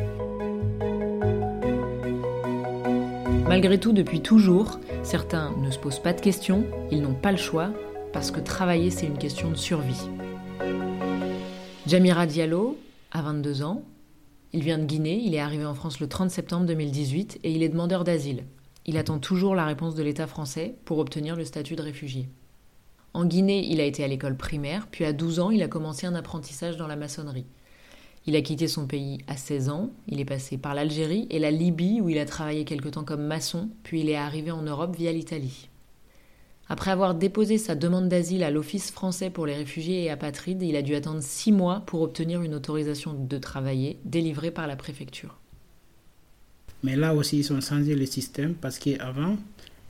Malgré 3.49 3.79
tout, 3.79 3.93
depuis 3.93 4.21
toujours, 4.21 4.79
certains 5.03 5.55
ne 5.63 5.71
se 5.71 5.79
posent 5.79 5.99
pas 6.03 6.15
de 6.15 6.21
questions, 6.21 6.65
ils 6.91 7.03
n'ont 7.03 7.15
pas 7.15 7.33
le 7.33 7.39
choix, 7.39 7.71
parce 8.13 8.31
que 8.31 8.41
travailler, 8.41 8.91
c'est 8.91 9.07
une 9.07 9.19
question 9.19 9.51
de 9.51 9.57
survie. 9.57 10.09
Jamira 11.85 12.27
Diallo 12.27 12.79
a 13.11 13.23
22 13.23 13.65
ans, 13.65 13.83
il 14.53 14.63
vient 14.63 14.79
de 14.79 14.85
Guinée, 14.85 15.21
il 15.25 15.35
est 15.35 15.41
arrivé 15.41 15.65
en 15.65 15.75
France 15.75 15.99
le 15.99 16.09
30 16.09 16.31
septembre 16.31 16.65
2018 16.65 17.41
et 17.43 17.51
il 17.51 17.65
est 17.65 17.69
demandeur 17.69 18.05
d'asile. 18.05 18.45
Il 18.87 18.97
attend 18.97 19.19
toujours 19.19 19.57
la 19.57 19.67
réponse 19.67 19.97
de 19.97 20.03
l'État 20.05 20.29
français 20.29 20.77
pour 20.85 20.99
obtenir 20.99 21.35
le 21.35 21.45
statut 21.45 21.75
de 21.75 21.83
réfugié. 21.83 22.29
En 23.15 23.25
Guinée, 23.25 23.67
il 23.69 23.81
a 23.81 23.85
été 23.85 24.05
à 24.05 24.09
l'école 24.09 24.37
primaire, 24.37 24.87
puis 24.93 25.05
à 25.05 25.13
12 25.13 25.41
ans, 25.41 25.51
il 25.51 25.61
a 25.61 25.69
commencé 25.69 26.07
un 26.07 26.15
apprentissage 26.15 26.77
dans 26.77 26.87
la 26.87 26.95
maçonnerie. 26.95 27.47
Il 28.27 28.37
a 28.37 28.43
quitté 28.43 28.69
son 28.69 28.87
pays 28.87 29.19
à 29.27 29.37
16 29.37 29.69
ans, 29.69 29.91
il 30.07 30.21
est 30.21 30.25
passé 30.25 30.59
par 30.59 30.77
l'Algérie 30.77 31.27
et 31.31 31.41
la 31.41 31.51
Libye 31.51 32.01
où 32.01 32.09
il 32.09 32.19
a 32.19 32.27
travaillé 32.27 32.65
quelque 32.65 32.91
temps 32.91 33.03
comme 33.03 33.27
maçon, 33.27 33.71
puis 33.83 34.03
il 34.03 34.09
est 34.09 34.15
arrivé 34.15 34.53
en 34.53 34.63
Europe 34.63 34.95
via 34.95 35.11
l'Italie. 35.11 35.69
Après 36.69 36.91
avoir 36.91 37.15
déposé 37.15 37.59
sa 37.59 37.75
demande 37.75 38.09
d'asile 38.09 38.45
à 38.45 38.51
l'Office 38.51 38.91
français 38.91 39.31
pour 39.31 39.47
les 39.47 39.55
réfugiés 39.55 40.05
et 40.05 40.11
apatrides, 40.11 40.63
il 40.63 40.77
a 40.77 40.83
dû 40.83 40.95
attendre 40.95 41.23
six 41.23 41.53
mois 41.53 41.83
pour 41.87 42.03
obtenir 42.03 42.43
une 42.43 42.55
autorisation 42.55 43.15
de 43.15 43.39
travailler 43.39 43.99
délivrée 44.05 44.51
par 44.51 44.67
la 44.67 44.77
préfecture. 44.77 45.39
Mais 46.83 46.97
là 46.97 47.15
aussi, 47.15 47.39
ils 47.39 47.53
ont 47.53 47.61
changé 47.61 47.95
le 47.95 48.07
système 48.07 48.55
parce 48.55 48.79
qu'avant, 48.79 49.37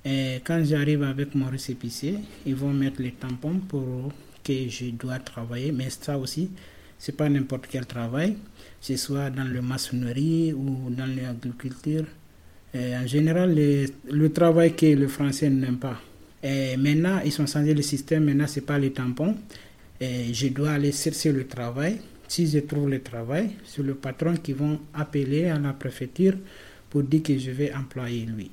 eh, 0.05 0.41
quand 0.45 0.63
j'arrive 0.65 1.03
avec 1.03 1.35
mon 1.35 1.49
récépissé, 1.49 2.17
ils 2.45 2.55
vont 2.55 2.73
mettre 2.73 3.01
les 3.01 3.13
tampons 3.13 3.61
pour 3.69 4.11
que 4.43 4.69
je 4.69 4.87
dois 4.91 5.19
travailler. 5.19 5.73
Mais 5.73 5.89
ça 5.91 6.19
aussi, 6.19 6.51
c'est 6.99 7.17
pas 7.17 7.29
n'importe 7.29 7.67
quel 7.71 7.87
travail, 7.87 8.33
que 8.35 8.39
ce 8.81 8.97
soit 8.97 9.31
dans 9.31 9.45
la 9.45 9.63
maçonnerie 9.63 10.53
ou 10.53 10.91
dans 10.91 11.07
l'agriculture. 11.07 12.05
Eh, 12.75 12.97
en 12.97 13.07
général, 13.07 13.55
le 13.55 14.29
travail 14.33 14.75
que 14.75 14.87
le 14.87 15.09
français 15.09 15.49
n'aime 15.49 15.79
pas. 15.79 16.01
Et 16.43 16.77
maintenant, 16.77 17.21
ils 17.25 17.41
ont 17.41 17.47
changé 17.47 17.73
le 17.75 17.83
système. 17.83 18.25
Maintenant, 18.25 18.47
ce 18.47 18.61
n'est 18.61 18.67
pas 18.67 18.79
les 18.79 18.93
tampons. 18.93 19.37
Et 20.01 20.35
je 20.35 20.49
dois 20.49 20.73
aller 20.73 20.93
chercher 20.93 21.33
le 21.33 21.47
travail. 21.47 22.01
Si 22.27 22.47
je 22.47 22.61
trouve 22.61 22.89
le 22.89 23.03
travail, 23.03 23.51
c'est 23.65 23.83
le 23.83 23.95
patron 23.95 24.37
qui 24.37 24.53
va 24.55 24.67
appeler 24.95 25.47
à 25.47 25.59
la 25.59 25.75
préfecture 25.75 26.35
pour 26.89 27.03
dire 27.03 27.23
que 27.23 27.39
je 27.39 27.51
vais 27.51 27.73
employer 27.75 28.25
lui. 28.25 28.51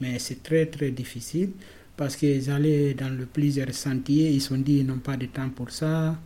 Mais 0.00 0.18
c'est 0.18 0.42
très 0.42 0.66
très 0.66 0.90
difficile 0.90 1.50
parce 1.96 2.16
qu'ils 2.16 2.50
allaient 2.50 2.94
dans 2.94 3.10
le 3.10 3.26
plusieurs 3.26 3.72
sentiers, 3.72 4.30
ils 4.30 4.52
ont 4.52 4.56
dit 4.56 4.78
qu'ils 4.78 4.86
n'ont 4.86 4.98
pas 4.98 5.16
de 5.16 5.26
temps 5.26 5.48
pour 5.50 5.70
ça. 5.70 6.18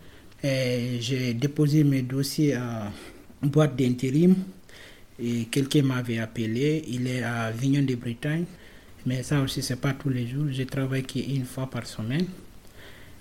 Et 0.42 0.98
j'ai 1.00 1.34
déposé 1.34 1.84
mes 1.84 2.02
dossiers 2.02 2.54
à 2.54 2.90
une 3.42 3.50
boîte 3.50 3.76
d'intérim 3.76 4.34
et 5.18 5.44
quelqu'un 5.50 5.82
m'avait 5.82 6.18
appelé, 6.18 6.84
il 6.88 7.06
est 7.06 7.22
à 7.22 7.50
Vignon 7.50 7.82
de 7.82 7.94
Bretagne. 7.94 8.44
Mais 9.06 9.22
ça 9.22 9.40
aussi, 9.40 9.62
c'est 9.62 9.76
pas 9.80 9.92
tous 9.92 10.08
les 10.08 10.26
jours. 10.26 10.46
Je 10.50 10.62
travaille 10.62 11.02
qu'une 11.04 11.44
fois 11.44 11.68
par 11.68 11.86
semaine. 11.86 12.26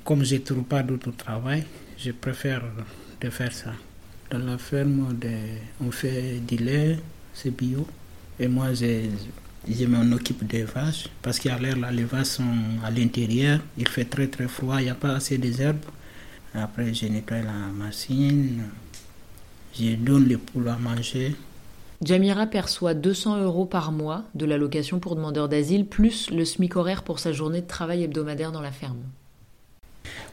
Comme 0.04 0.24
je 0.24 0.36
ne 0.36 0.40
trouve 0.40 0.64
pas 0.64 0.84
d'autre 0.84 1.12
travail, 1.12 1.64
je 1.98 2.12
préfère 2.12 2.64
de 3.22 3.30
faire 3.30 3.54
ça. 3.54 3.74
Dans 4.30 4.40
la 4.40 4.58
ferme, 4.58 5.16
on 5.82 5.92
fait 5.92 6.40
du 6.46 6.58
lait, 6.58 6.98
c'est 7.34 7.52
bio. 7.52 7.88
Et 8.40 8.48
moi, 8.48 8.74
je, 8.74 9.10
je 9.70 9.86
m'en 9.86 10.10
occupe 10.14 10.46
des 10.46 10.64
vaches. 10.64 11.08
Parce 11.22 11.40
qu'à 11.40 11.58
l'air, 11.58 11.78
là, 11.78 11.92
les 11.92 12.04
vaches 12.04 12.28
sont 12.28 12.56
à 12.84 12.92
l'intérieur. 12.92 13.60
Il 13.78 13.88
fait 13.88 14.06
très 14.06 14.28
très 14.28 14.48
froid, 14.48 14.80
il 14.80 14.86
n'y 14.86 14.90
a 14.90 14.96
pas 14.96 15.16
assez 15.16 15.38
d'herbes. 15.38 15.78
Après, 16.54 16.94
je 16.94 17.08
nettoie 17.08 17.42
la 17.42 17.52
machine, 17.74 18.64
je 19.78 19.96
donne 19.96 20.28
les 20.28 20.38
poules 20.38 20.70
à 20.70 20.78
manger. 20.78 21.36
Jamira 22.02 22.48
perçoit 22.48 22.94
200 22.94 23.44
euros 23.44 23.66
par 23.66 23.92
mois 23.92 24.24
de 24.36 24.46
l'allocation 24.46 25.00
pour 25.00 25.16
demandeurs 25.16 25.50
d'asile, 25.50 25.86
plus 25.86 26.30
le 26.32 26.46
SMIC 26.46 26.76
horaire 26.76 27.04
pour 27.04 27.20
sa 27.20 27.32
journée 27.32 27.62
de 27.62 27.68
travail 27.68 28.04
hebdomadaire 28.04 28.52
dans 28.52 28.62
la 28.62 28.72
ferme. 28.72 29.04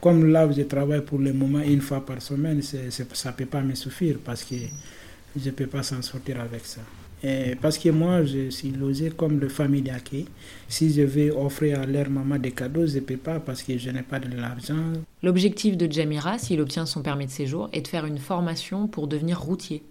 Comme 0.01 0.25
là, 0.25 0.51
je 0.51 0.63
travaille 0.63 1.01
pour 1.01 1.19
le 1.19 1.31
moment 1.31 1.59
une 1.59 1.81
fois 1.81 2.05
par 2.05 2.21
semaine, 2.21 2.61
ça 2.61 2.77
ne 2.77 3.31
peut 3.31 3.45
pas 3.45 3.61
me 3.61 3.75
suffire 3.75 4.17
parce 4.23 4.43
que 4.43 4.55
je 5.35 5.45
ne 5.45 5.51
peux 5.51 5.67
pas 5.67 5.83
s'en 5.83 6.01
sortir 6.01 6.41
avec 6.41 6.65
ça. 6.65 6.81
Et 7.23 7.55
parce 7.55 7.77
que 7.77 7.89
moi, 7.89 8.25
je 8.25 8.49
suis 8.49 8.71
logé 8.71 9.11
comme 9.11 9.39
le 9.39 9.47
famille 9.47 9.83
d'accueil. 9.83 10.25
Si 10.67 10.91
je 10.91 11.03
vais 11.03 11.29
offrir 11.29 11.79
à 11.79 11.85
leur 11.85 12.09
maman 12.09 12.39
des 12.39 12.51
cadeaux, 12.51 12.87
je 12.87 12.95
ne 12.95 13.01
peux 13.01 13.17
pas 13.17 13.39
parce 13.39 13.61
que 13.61 13.77
je 13.77 13.91
n'ai 13.91 14.01
pas 14.01 14.19
de 14.19 14.35
l'argent. 14.35 14.93
L'objectif 15.21 15.77
de 15.77 15.89
Jamira, 15.91 16.39
s'il 16.39 16.59
obtient 16.59 16.87
son 16.87 17.03
permis 17.03 17.27
de 17.27 17.31
séjour, 17.31 17.69
est 17.73 17.81
de 17.81 17.87
faire 17.87 18.07
une 18.07 18.17
formation 18.17 18.87
pour 18.87 19.07
devenir 19.07 19.39
routier. 19.39 19.83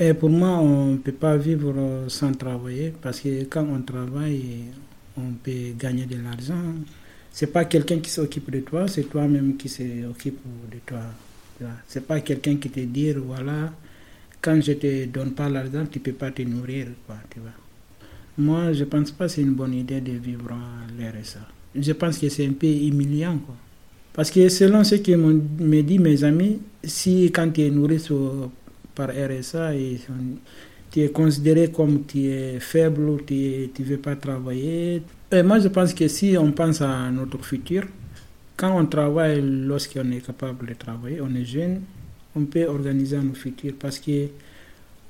Et 0.00 0.14
pour 0.14 0.30
moi, 0.30 0.50
on 0.58 0.92
ne 0.92 0.96
peut 0.98 1.12
pas 1.12 1.36
vivre 1.36 1.74
sans 2.06 2.32
travailler 2.32 2.92
parce 3.02 3.20
que 3.20 3.44
quand 3.44 3.66
on 3.68 3.82
travaille, 3.82 4.66
on 5.16 5.32
peut 5.42 5.72
gagner 5.76 6.06
de 6.06 6.16
l'argent. 6.22 6.74
C'est 7.32 7.48
pas 7.48 7.64
quelqu'un 7.64 7.98
qui 7.98 8.10
s'occupe 8.10 8.50
de 8.50 8.60
toi, 8.60 8.86
c'est 8.86 9.04
toi-même 9.04 9.56
qui 9.56 9.68
s'occupe 9.68 10.38
de 10.70 10.78
toi. 10.86 11.00
C'est 11.88 12.06
pas 12.06 12.20
quelqu'un 12.20 12.56
qui 12.56 12.70
te 12.70 12.80
dit 12.80 13.12
voilà, 13.12 13.72
quand 14.40 14.60
je 14.60 14.72
te 14.72 15.06
donne 15.06 15.32
pas 15.32 15.48
l'argent, 15.48 15.84
tu 15.90 15.98
peux 15.98 16.12
pas 16.12 16.30
te 16.30 16.42
nourrir, 16.42 16.86
quoi, 17.06 17.16
tu 17.28 17.40
vois. 17.40 17.50
Moi, 18.38 18.72
je 18.72 18.84
pense 18.84 19.10
pas 19.10 19.26
que 19.26 19.32
c'est 19.32 19.42
une 19.42 19.54
bonne 19.54 19.74
idée 19.74 20.00
de 20.00 20.12
vivre 20.12 20.52
en 20.52 20.86
RSA. 20.96 21.40
Je 21.74 21.92
pense 21.92 22.18
que 22.18 22.28
c'est 22.28 22.46
un 22.46 22.52
peu 22.52 22.68
humiliant, 22.68 23.38
quoi. 23.38 23.56
Parce 24.12 24.30
que 24.30 24.48
selon 24.48 24.84
ce 24.84 24.96
que 24.96 25.12
me 25.12 25.82
dit 25.82 25.98
mes 25.98 26.22
amis, 26.22 26.60
si 26.84 27.30
quand 27.32 27.50
tu 27.50 27.62
es 27.62 27.70
nourri 27.70 28.00
par 28.98 29.10
RSA, 29.10 29.76
et, 29.76 30.00
tu 30.90 31.00
es 31.02 31.10
considéré 31.10 31.70
comme 31.70 32.04
tu 32.04 32.26
es 32.26 32.58
faible 32.58 33.02
ou 33.10 33.20
tu 33.20 33.34
ne 33.78 33.84
veux 33.84 33.98
pas 33.98 34.16
travailler. 34.16 35.02
Et 35.30 35.42
moi, 35.42 35.60
je 35.60 35.68
pense 35.68 35.94
que 35.94 36.08
si 36.08 36.36
on 36.38 36.50
pense 36.50 36.80
à 36.80 37.10
notre 37.10 37.44
futur, 37.44 37.84
quand 38.56 38.76
on 38.76 38.86
travaille 38.86 39.40
lorsqu'on 39.42 40.10
est 40.10 40.26
capable 40.26 40.66
de 40.66 40.74
travailler, 40.74 41.20
on 41.20 41.32
est 41.34 41.44
jeune, 41.44 41.82
on 42.34 42.44
peut 42.46 42.66
organiser 42.66 43.18
nos 43.18 43.34
futurs 43.34 43.74
parce 43.78 43.98
que 43.98 44.28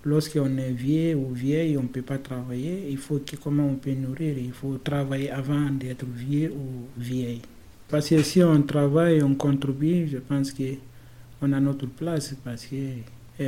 lorsqu'on 0.05 0.59
est 0.59 0.73
vieux 0.73 1.15
ou 1.15 1.33
vieille, 1.33 1.79
on 1.79 1.85
ne 1.85 1.89
peut 1.89 2.03
pas 2.03 2.19
travailler. 2.19 2.89
Il 2.91 2.99
faut 2.99 3.21
que 3.21 3.37
comment 3.37 3.67
on 3.69 3.77
peut 3.77 3.95
nourrir? 3.95 4.37
Il 4.37 4.53
faut 4.53 4.77
travailler 4.79 5.31
avant 5.31 5.71
d'être 5.71 6.07
vieux 6.07 6.53
ou 6.53 7.01
vieille. 7.01 7.43
Parce 7.89 8.09
que 8.09 8.21
si 8.23 8.43
on 8.43 8.63
travaille, 8.63 9.23
on 9.23 9.35
contribue, 9.35 10.09
je 10.09 10.19
pense 10.19 10.53
qu'on 10.53 11.53
a 11.53 11.61
notre 11.61 11.87
place 11.87 12.35
parce 12.45 12.67
que 12.67 12.77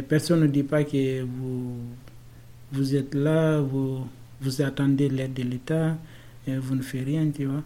personne 0.08 0.40
ne 0.40 0.46
dit 0.46 0.62
pas 0.62 0.84
que 0.84 1.22
vous, 1.22 1.76
vous 2.72 2.94
êtes 2.94 3.14
là, 3.14 3.60
vous, 3.60 4.06
vous 4.40 4.62
attendez 4.62 5.08
l'aide 5.08 5.34
de 5.34 5.42
l'État 5.42 5.96
et 6.46 6.56
vous 6.56 6.74
ne 6.74 6.82
faites 6.82 7.04
rien, 7.04 7.28
tu 7.30 7.46
vois. 7.46 7.62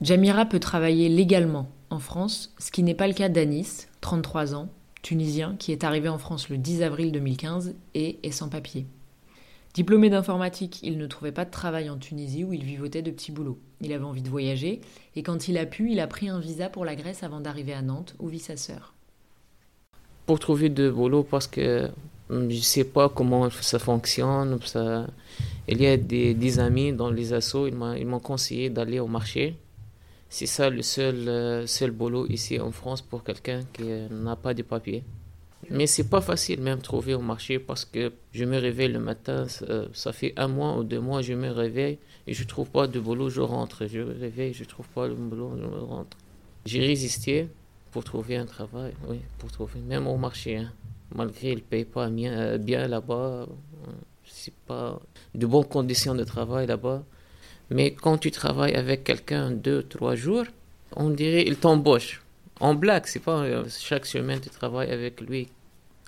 Jamira 0.00 0.46
peut 0.46 0.58
travailler 0.58 1.08
légalement 1.08 1.70
en 1.90 1.98
France, 1.98 2.52
ce 2.58 2.70
qui 2.70 2.82
n'est 2.82 2.94
pas 2.94 3.06
le 3.06 3.14
cas 3.14 3.28
d'Anis, 3.28 3.86
33 4.00 4.54
ans, 4.54 4.68
tunisien 5.02 5.54
qui 5.58 5.70
est 5.70 5.84
arrivé 5.84 6.08
en 6.08 6.18
France 6.18 6.48
le 6.48 6.58
10 6.58 6.82
avril 6.82 7.12
2015 7.12 7.74
et 7.94 8.18
est 8.22 8.32
sans 8.32 8.48
papier. 8.48 8.86
Diplômé 9.74 10.08
d'informatique, 10.08 10.80
il 10.82 10.98
ne 10.98 11.06
trouvait 11.06 11.32
pas 11.32 11.44
de 11.44 11.50
travail 11.50 11.90
en 11.90 11.98
Tunisie 11.98 12.44
où 12.44 12.52
il 12.52 12.64
vivotait 12.64 13.02
de 13.02 13.10
petits 13.10 13.32
boulots. 13.32 13.58
Il 13.80 13.92
avait 13.92 14.04
envie 14.04 14.22
de 14.22 14.30
voyager 14.30 14.80
et 15.16 15.22
quand 15.22 15.48
il 15.48 15.58
a 15.58 15.66
pu, 15.66 15.90
il 15.90 16.00
a 16.00 16.06
pris 16.06 16.28
un 16.28 16.38
visa 16.38 16.68
pour 16.68 16.84
la 16.84 16.94
Grèce 16.94 17.22
avant 17.22 17.40
d'arriver 17.40 17.74
à 17.74 17.82
Nantes 17.82 18.14
où 18.20 18.28
vit 18.28 18.38
sa 18.38 18.56
sœur. 18.56 18.93
Pour 20.26 20.38
trouver 20.38 20.68
de 20.68 20.90
boulot 20.90 21.22
parce 21.22 21.46
que 21.46 21.90
hum, 22.30 22.50
je 22.50 22.56
ne 22.56 22.60
sais 22.60 22.84
pas 22.84 23.08
comment 23.08 23.50
ça 23.50 23.78
fonctionne. 23.78 24.58
Il 25.68 25.80
y 25.80 25.86
a 25.86 25.96
des, 25.96 26.58
amis 26.58 26.92
dans 26.92 27.10
les 27.10 27.32
assos, 27.32 27.66
ils 27.66 28.06
m'ont 28.06 28.20
conseillé 28.20 28.70
d'aller 28.70 29.00
au 29.00 29.06
marché 29.06 29.56
c'est 30.34 30.46
ça 30.46 30.68
le 30.68 30.82
seul, 30.82 31.28
euh, 31.28 31.64
seul 31.68 31.92
boulot 31.92 32.26
ici 32.28 32.58
en 32.58 32.72
France 32.72 33.02
pour 33.02 33.22
quelqu'un 33.22 33.60
qui 33.72 33.84
n'a 34.10 34.34
pas 34.34 34.52
de 34.52 34.62
papier. 34.62 35.04
Mais 35.70 35.86
c'est 35.86 36.10
pas 36.10 36.20
facile 36.20 36.60
même 36.60 36.80
trouver 36.80 37.14
au 37.14 37.20
marché 37.20 37.60
parce 37.60 37.84
que 37.84 38.12
je 38.32 38.44
me 38.44 38.58
réveille 38.58 38.88
le 38.88 38.98
matin, 38.98 39.46
ça, 39.92 40.12
fait 40.12 40.32
un 40.36 40.48
mois 40.48 40.76
ou 40.76 40.82
deux 40.82 40.98
mois, 40.98 41.22
je 41.22 41.34
me 41.34 41.50
réveille 41.50 41.98
et 42.26 42.34
je 42.34 42.42
trouve 42.42 42.68
pas 42.68 42.88
de 42.88 42.98
boulot, 42.98 43.30
je 43.30 43.42
rentre. 43.42 43.86
Je 43.86 44.00
me 44.00 44.12
réveille, 44.18 44.52
je 44.52 44.64
trouve 44.64 44.88
pas 44.88 45.06
le 45.06 45.14
boulot, 45.14 45.52
je 45.56 45.66
rentre. 45.66 46.16
J'ai 46.66 46.80
résisté 46.80 47.46
pour 47.94 48.02
trouver 48.02 48.36
un 48.36 48.44
travail, 48.44 48.92
oui, 49.08 49.20
pour 49.38 49.52
trouver, 49.52 49.78
même 49.78 50.08
au 50.08 50.16
marché. 50.16 50.56
Hein. 50.56 50.72
Malgré 51.14 51.52
il 51.52 51.58
ne 51.58 51.60
paye 51.60 51.84
pas 51.84 52.08
bien, 52.10 52.32
euh, 52.32 52.88
là-bas, 52.88 53.46
euh, 53.46 53.46
c'est 54.26 54.52
pas 54.66 55.00
de 55.32 55.46
bonnes 55.46 55.68
conditions 55.76 56.16
de 56.16 56.24
travail 56.24 56.66
là-bas. 56.66 57.04
Mais 57.70 57.94
quand 57.94 58.18
tu 58.18 58.32
travailles 58.32 58.74
avec 58.74 59.04
quelqu'un 59.04 59.52
deux, 59.52 59.84
trois 59.84 60.16
jours, 60.16 60.46
on 60.96 61.10
dirait 61.10 61.44
il 61.46 61.56
t'embauche. 61.56 62.20
En 62.58 62.74
blague, 62.74 63.06
c'est 63.06 63.20
pas 63.20 63.42
euh, 63.44 63.64
chaque 63.68 64.06
semaine 64.06 64.40
tu 64.40 64.50
travailles 64.50 64.90
avec 64.90 65.20
lui. 65.20 65.46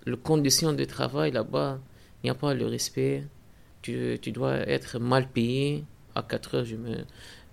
Les 0.06 0.16
conditions 0.16 0.72
de 0.72 0.84
travail 0.84 1.30
là-bas, 1.30 1.78
il 2.18 2.26
n'y 2.26 2.30
a 2.30 2.34
pas 2.34 2.52
le 2.52 2.66
respect. 2.66 3.22
Tu, 3.82 4.18
tu, 4.20 4.32
dois 4.32 4.54
être 4.76 4.98
mal 4.98 5.28
payé. 5.28 5.84
À 6.16 6.22
4 6.24 6.54
heures, 6.56 6.64
je 6.64 6.74
me 6.74 6.96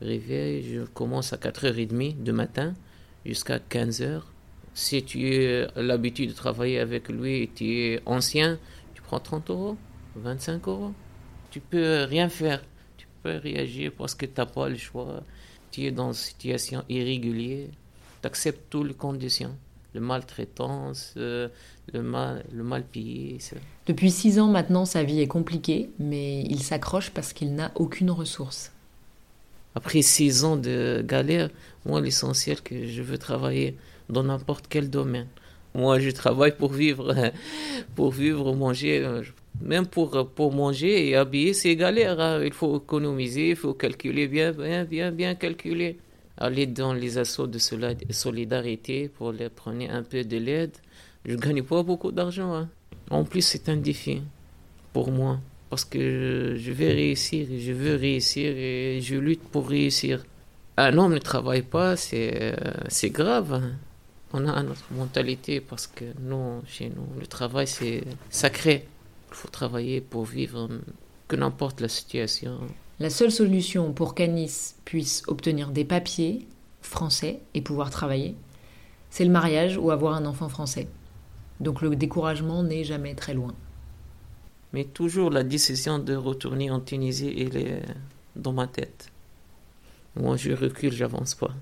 réveille. 0.01 0.63
Je 0.73 0.81
commence 0.85 1.33
à 1.33 1.37
4h30 1.37 2.23
du 2.23 2.31
matin 2.31 2.73
jusqu'à 3.25 3.59
15 3.59 4.01
heures. 4.01 4.27
Si 4.73 5.03
tu 5.03 5.45
as 5.45 5.81
l'habitude 5.81 6.29
de 6.29 6.35
travailler 6.35 6.79
avec 6.79 7.09
lui 7.09 7.43
et 7.43 7.49
tu 7.53 7.65
es 7.65 8.01
ancien, 8.05 8.57
tu 8.95 9.01
prends 9.01 9.19
30 9.19 9.49
euros, 9.49 9.77
25 10.15 10.67
euros. 10.67 10.93
Tu 11.51 11.59
peux 11.59 12.03
rien 12.03 12.29
faire 12.29 12.63
réagir 13.23 13.91
parce 13.97 14.15
que 14.15 14.25
tu 14.25 14.33
n'as 14.37 14.45
pas 14.45 14.69
le 14.69 14.77
choix. 14.77 15.23
Tu 15.71 15.83
es 15.85 15.91
dans 15.91 16.07
une 16.07 16.13
situation 16.13 16.83
irrégulière. 16.89 17.69
Tu 18.21 18.27
acceptes 18.27 18.69
toutes 18.69 18.87
les 18.87 18.93
conditions. 18.93 19.55
Le 19.93 20.01
maltraitance, 20.01 21.13
euh, 21.17 21.49
le 21.93 22.01
mal, 22.01 22.43
le 22.51 22.63
mal. 22.63 22.83
Depuis 23.85 24.11
six 24.11 24.39
ans 24.39 24.47
maintenant, 24.47 24.85
sa 24.85 25.03
vie 25.03 25.21
est 25.21 25.27
compliquée, 25.27 25.91
mais 25.99 26.41
il 26.41 26.63
s'accroche 26.63 27.11
parce 27.11 27.31
qu'il 27.31 27.53
n'a 27.53 27.71
aucune 27.75 28.09
ressource. 28.09 28.72
Après 29.75 30.01
six 30.01 30.43
ans 30.43 30.55
de 30.55 31.03
galère, 31.05 31.49
moi, 31.85 31.99
l'essentiel 31.99 32.61
que 32.61 32.85
je 32.87 33.01
veux 33.01 33.17
travailler 33.17 33.75
dans 34.09 34.23
n'importe 34.23 34.65
quel 34.69 34.89
domaine. 34.89 35.27
Moi, 35.75 35.99
je 35.99 36.11
travaille 36.11 36.55
pour 36.55 36.71
vivre, 36.71 37.15
pour 37.95 38.11
vivre, 38.11 38.53
manger. 38.53 39.21
Même 39.61 39.87
pour, 39.87 40.29
pour 40.29 40.53
manger 40.53 41.09
et 41.09 41.15
habiller, 41.15 41.53
c'est 41.53 41.75
galère. 41.75 42.19
Hein. 42.19 42.43
Il 42.43 42.53
faut 42.53 42.77
économiser, 42.77 43.49
il 43.49 43.55
faut 43.55 43.73
calculer 43.73 44.27
bien, 44.27 44.51
bien, 44.51 44.85
bien, 44.85 45.11
bien 45.11 45.35
calculer. 45.35 45.97
Aller 46.37 46.67
dans 46.67 46.93
les 46.93 47.17
assauts 47.17 47.47
de 47.47 47.59
solidarité 47.59 49.07
pour 49.07 49.31
les 49.31 49.49
prendre 49.49 49.85
un 49.89 50.03
peu 50.03 50.23
de 50.23 50.37
l'aide. 50.37 50.75
Je 51.25 51.33
ne 51.33 51.37
gagne 51.37 51.63
pas 51.63 51.83
beaucoup 51.83 52.11
d'argent. 52.11 52.53
Hein. 52.53 52.69
En 53.09 53.23
plus, 53.23 53.41
c'est 53.41 53.69
un 53.69 53.77
défi 53.77 54.21
pour 54.91 55.11
moi. 55.11 55.39
Parce 55.73 55.85
que 55.85 56.55
je 56.55 56.71
vais 56.71 56.91
réussir, 56.93 57.47
je 57.49 57.71
veux 57.71 57.95
réussir 57.95 58.55
et 58.55 59.01
je 59.01 59.15
lutte 59.15 59.41
pour 59.41 59.67
réussir. 59.67 60.23
Un 60.77 60.95
homme 60.99 61.15
ne 61.15 61.17
travaille 61.17 61.63
pas, 61.63 61.95
c'est 61.95 63.09
grave. 63.09 63.53
Hein. 63.53 63.71
On 64.33 64.47
a 64.47 64.61
notre 64.61 64.93
mentalité 64.93 65.61
parce 65.61 65.87
que 65.87 66.05
nous, 66.19 66.61
chez 66.67 66.89
nous, 66.89 67.19
le 67.19 67.25
travail, 67.25 67.65
c'est 67.65 68.03
sacré. 68.29 68.85
Il 69.31 69.35
faut 69.35 69.47
travailler 69.47 69.99
pour 69.99 70.25
vivre, 70.25 70.69
que 71.27 71.35
n'importe 71.35 71.81
la 71.81 71.87
situation. 71.87 72.59
La 72.99 73.09
seule 73.09 73.31
solution 73.31 73.93
pour 73.93 74.13
qu'Anis 74.13 74.75
puisse 74.85 75.23
obtenir 75.25 75.69
des 75.69 75.85
papiers 75.85 76.45
français 76.83 77.39
et 77.55 77.61
pouvoir 77.61 77.89
travailler, 77.89 78.35
c'est 79.09 79.25
le 79.25 79.31
mariage 79.31 79.75
ou 79.77 79.89
avoir 79.89 80.13
un 80.13 80.27
enfant 80.27 80.49
français. 80.49 80.87
Donc 81.61 81.81
le 81.81 81.95
découragement 81.95 82.61
n'est 82.61 82.83
jamais 82.83 83.15
très 83.15 83.33
loin. 83.33 83.55
Mais 84.73 84.85
toujours 84.85 85.29
la 85.29 85.43
décision 85.43 85.99
de 85.99 86.15
retourner 86.15 86.71
en 86.71 86.79
Tunisie, 86.79 87.33
elle 87.37 87.57
est 87.57 87.81
dans 88.35 88.53
ma 88.53 88.67
tête. 88.67 89.09
Moi, 90.15 90.35
je 90.37 90.51
recule, 90.51 90.91
j'avance 90.91 91.35
pas. 91.35 91.53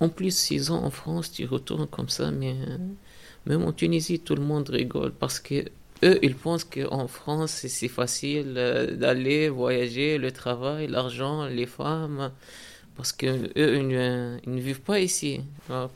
En 0.00 0.08
plus, 0.08 0.36
six 0.36 0.70
ans 0.70 0.82
en 0.82 0.90
France, 0.90 1.30
tu 1.30 1.46
retournes 1.46 1.86
comme 1.86 2.08
ça, 2.08 2.30
mais 2.30 2.56
même 3.46 3.62
en 3.62 3.72
Tunisie, 3.72 4.20
tout 4.20 4.34
le 4.34 4.42
monde 4.42 4.68
rigole 4.70 5.12
parce 5.12 5.38
que 5.38 5.64
eux, 6.02 6.18
ils 6.22 6.34
pensent 6.34 6.64
qu'en 6.64 7.06
France, 7.06 7.66
c'est 7.68 7.88
facile 7.88 8.54
euh, 8.56 8.96
d'aller 8.96 9.48
voyager, 9.48 10.18
le 10.18 10.32
travail, 10.32 10.88
l'argent, 10.88 11.46
les 11.46 11.66
femmes, 11.66 12.32
parce 12.96 13.12
que 13.12 13.26
eux, 13.26 13.78
ils, 13.78 13.88
ne 13.88 14.60
vivent 14.60 14.82
pas 14.82 15.00
ici. 15.00 15.40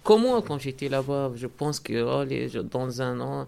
Comme 0.05 0.23
moi, 0.23 0.43
quand 0.47 0.59
j'étais 0.59 0.89
là-bas, 0.89 1.33
je 1.37 1.47
pense 1.47 1.81
que 1.81 2.03
oh, 2.03 2.63
dans 2.63 3.03
un 3.03 3.21
an, 3.21 3.47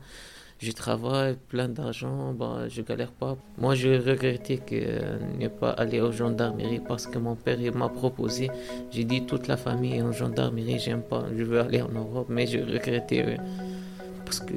Je 0.61 0.73
travaille, 0.73 1.39
plein 1.49 1.71
d'argent, 1.71 2.35
bah, 2.35 2.69
je 2.69 2.83
galère 2.83 3.13
pas. 3.13 3.39
Moi, 3.57 3.75
je 3.75 3.89
regrettais 3.89 4.59
que 4.59 4.75
euh, 4.75 5.19
ne 5.39 5.49
pas 5.49 5.71
aller 5.71 6.03
aux 6.03 6.13
gendarmeries 6.13 6.83
parce 6.87 7.07
que 7.07 7.19
mon 7.19 7.35
père 7.35 7.59
m'a 7.75 7.89
proposé. 7.89 8.51
J'ai 8.91 9.05
dit 9.05 9.25
toute 9.25 9.49
la 9.49 9.57
famille 9.57 9.95
est 9.95 10.03
en 10.03 10.13
gendarmerie, 10.13 10.79
j'aime 10.79 11.01
pas, 11.01 11.25
je 11.35 11.45
veux 11.45 11.61
aller 11.61 11.81
en 11.81 11.89
Europe, 11.89 12.27
mais 12.29 12.47
je 12.47 12.59
regrettais 12.59 13.25
euh, 13.25 13.37
parce 14.27 14.41
que 14.41 14.55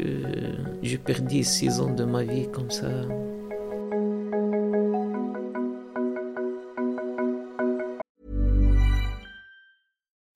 j'ai 0.81 0.97
perdu 0.97 1.41
six 1.45 1.79
ans 1.79 1.93
de 1.93 2.03
ma 2.03 2.23
vie 2.23 2.49
comme 2.51 2.69
ça. 2.69 2.89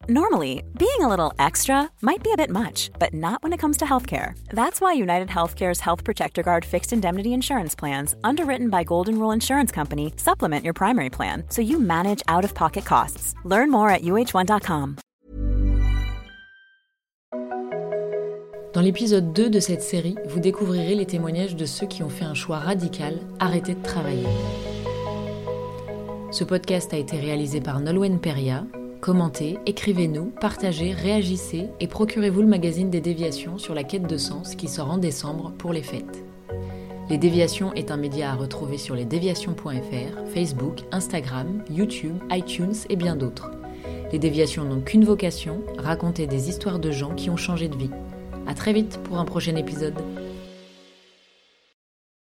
Normally, 0.10 0.64
being 0.80 1.02
a 1.02 1.10
little 1.10 1.34
extra 1.38 1.90
might 2.02 2.24
be 2.24 2.32
a 2.32 2.38
bit 2.38 2.50
much, 2.50 2.92
but 2.98 3.14
not 3.14 3.44
when 3.44 3.52
it 3.52 3.60
comes 3.60 3.76
to 3.78 3.86
healthcare. 3.86 4.40
That's 4.54 4.80
why 4.80 4.94
United 4.94 5.28
Healthcare's 5.28 5.82
Health 5.82 6.06
Protector 6.06 6.44
Guard 6.44 6.64
fixed 6.64 6.94
indemnity 6.94 7.34
insurance 7.34 7.76
plans, 7.76 8.16
underwritten 8.24 8.70
by 8.70 8.86
Golden 8.86 9.20
Rule 9.20 9.34
Insurance 9.34 9.70
Company, 9.70 10.14
supplement 10.16 10.64
your 10.64 10.74
primary 10.74 11.10
plan 11.10 11.44
so 11.50 11.62
you 11.62 11.78
manage 11.78 12.24
out 12.30 12.46
of 12.46 12.56
pocket 12.56 12.86
costs. 12.86 13.36
Learn 13.44 13.70
more 13.70 13.90
at 13.90 14.02
uh1.com. 14.02 14.96
Dans 18.74 18.82
l'épisode 18.82 19.34
2 19.34 19.50
de 19.50 19.60
cette 19.60 19.84
série, 19.84 20.16
vous 20.26 20.40
découvrirez 20.40 20.96
les 20.96 21.06
témoignages 21.06 21.58
de 21.58 21.66
ceux 21.66 21.88
qui 21.88 22.02
ont 22.04 22.10
fait 22.10 22.24
un 22.24 22.34
choix 22.34 22.60
radical, 22.60 23.20
arrêter 23.42 23.76
de 23.76 23.84
travailler. 23.84 24.28
Ce 26.32 26.46
podcast 26.46 26.94
a 26.94 26.98
été 26.98 27.18
réalisé 27.20 27.60
par 27.60 27.82
Nolwenn 27.82 28.22
Peria 28.22 28.64
Commentez, 29.02 29.60
écrivez-nous, 29.66 30.32
partagez, 30.42 30.92
réagissez 30.92 31.68
et 31.80 31.88
procurez-vous 31.88 32.42
le 32.42 32.48
magazine 32.48 32.90
des 32.90 33.00
déviations 33.00 33.58
sur 33.58 33.76
la 33.76 33.84
quête 33.84 34.08
de 34.08 34.18
sens 34.18 34.56
qui 34.56 34.68
sort 34.68 34.90
en 34.90 34.98
décembre 34.98 35.52
pour 35.58 35.72
les 35.72 35.84
fêtes. 35.84 36.24
Les 37.10 37.18
Déviations 37.18 37.74
est 37.74 37.92
un 37.92 37.96
média 37.96 38.32
à 38.32 38.36
retrouver 38.36 38.78
sur 38.78 38.96
lesdéviations.fr, 38.96 40.34
Facebook, 40.34 40.80
Instagram, 40.92 41.64
YouTube, 41.70 42.18
iTunes 42.32 42.74
et 42.90 42.98
bien 42.98 43.16
d'autres. 43.16 43.52
Les 44.12 44.20
Déviations 44.20 44.66
n'ont 44.66 44.82
qu'une 44.82 45.06
vocation, 45.06 45.62
raconter 45.78 46.28
des 46.28 46.50
histoires 46.50 46.80
de 46.80 46.92
gens 46.92 47.14
qui 47.14 47.30
ont 47.30 47.38
changé 47.38 47.70
de 47.70 47.78
vie. 47.78 47.92
A 48.46 48.54
très 48.56 48.74
vite 48.74 49.00
pour 49.04 49.20
un 49.20 49.26
prochain 49.26 49.56
épisode. 49.56 49.96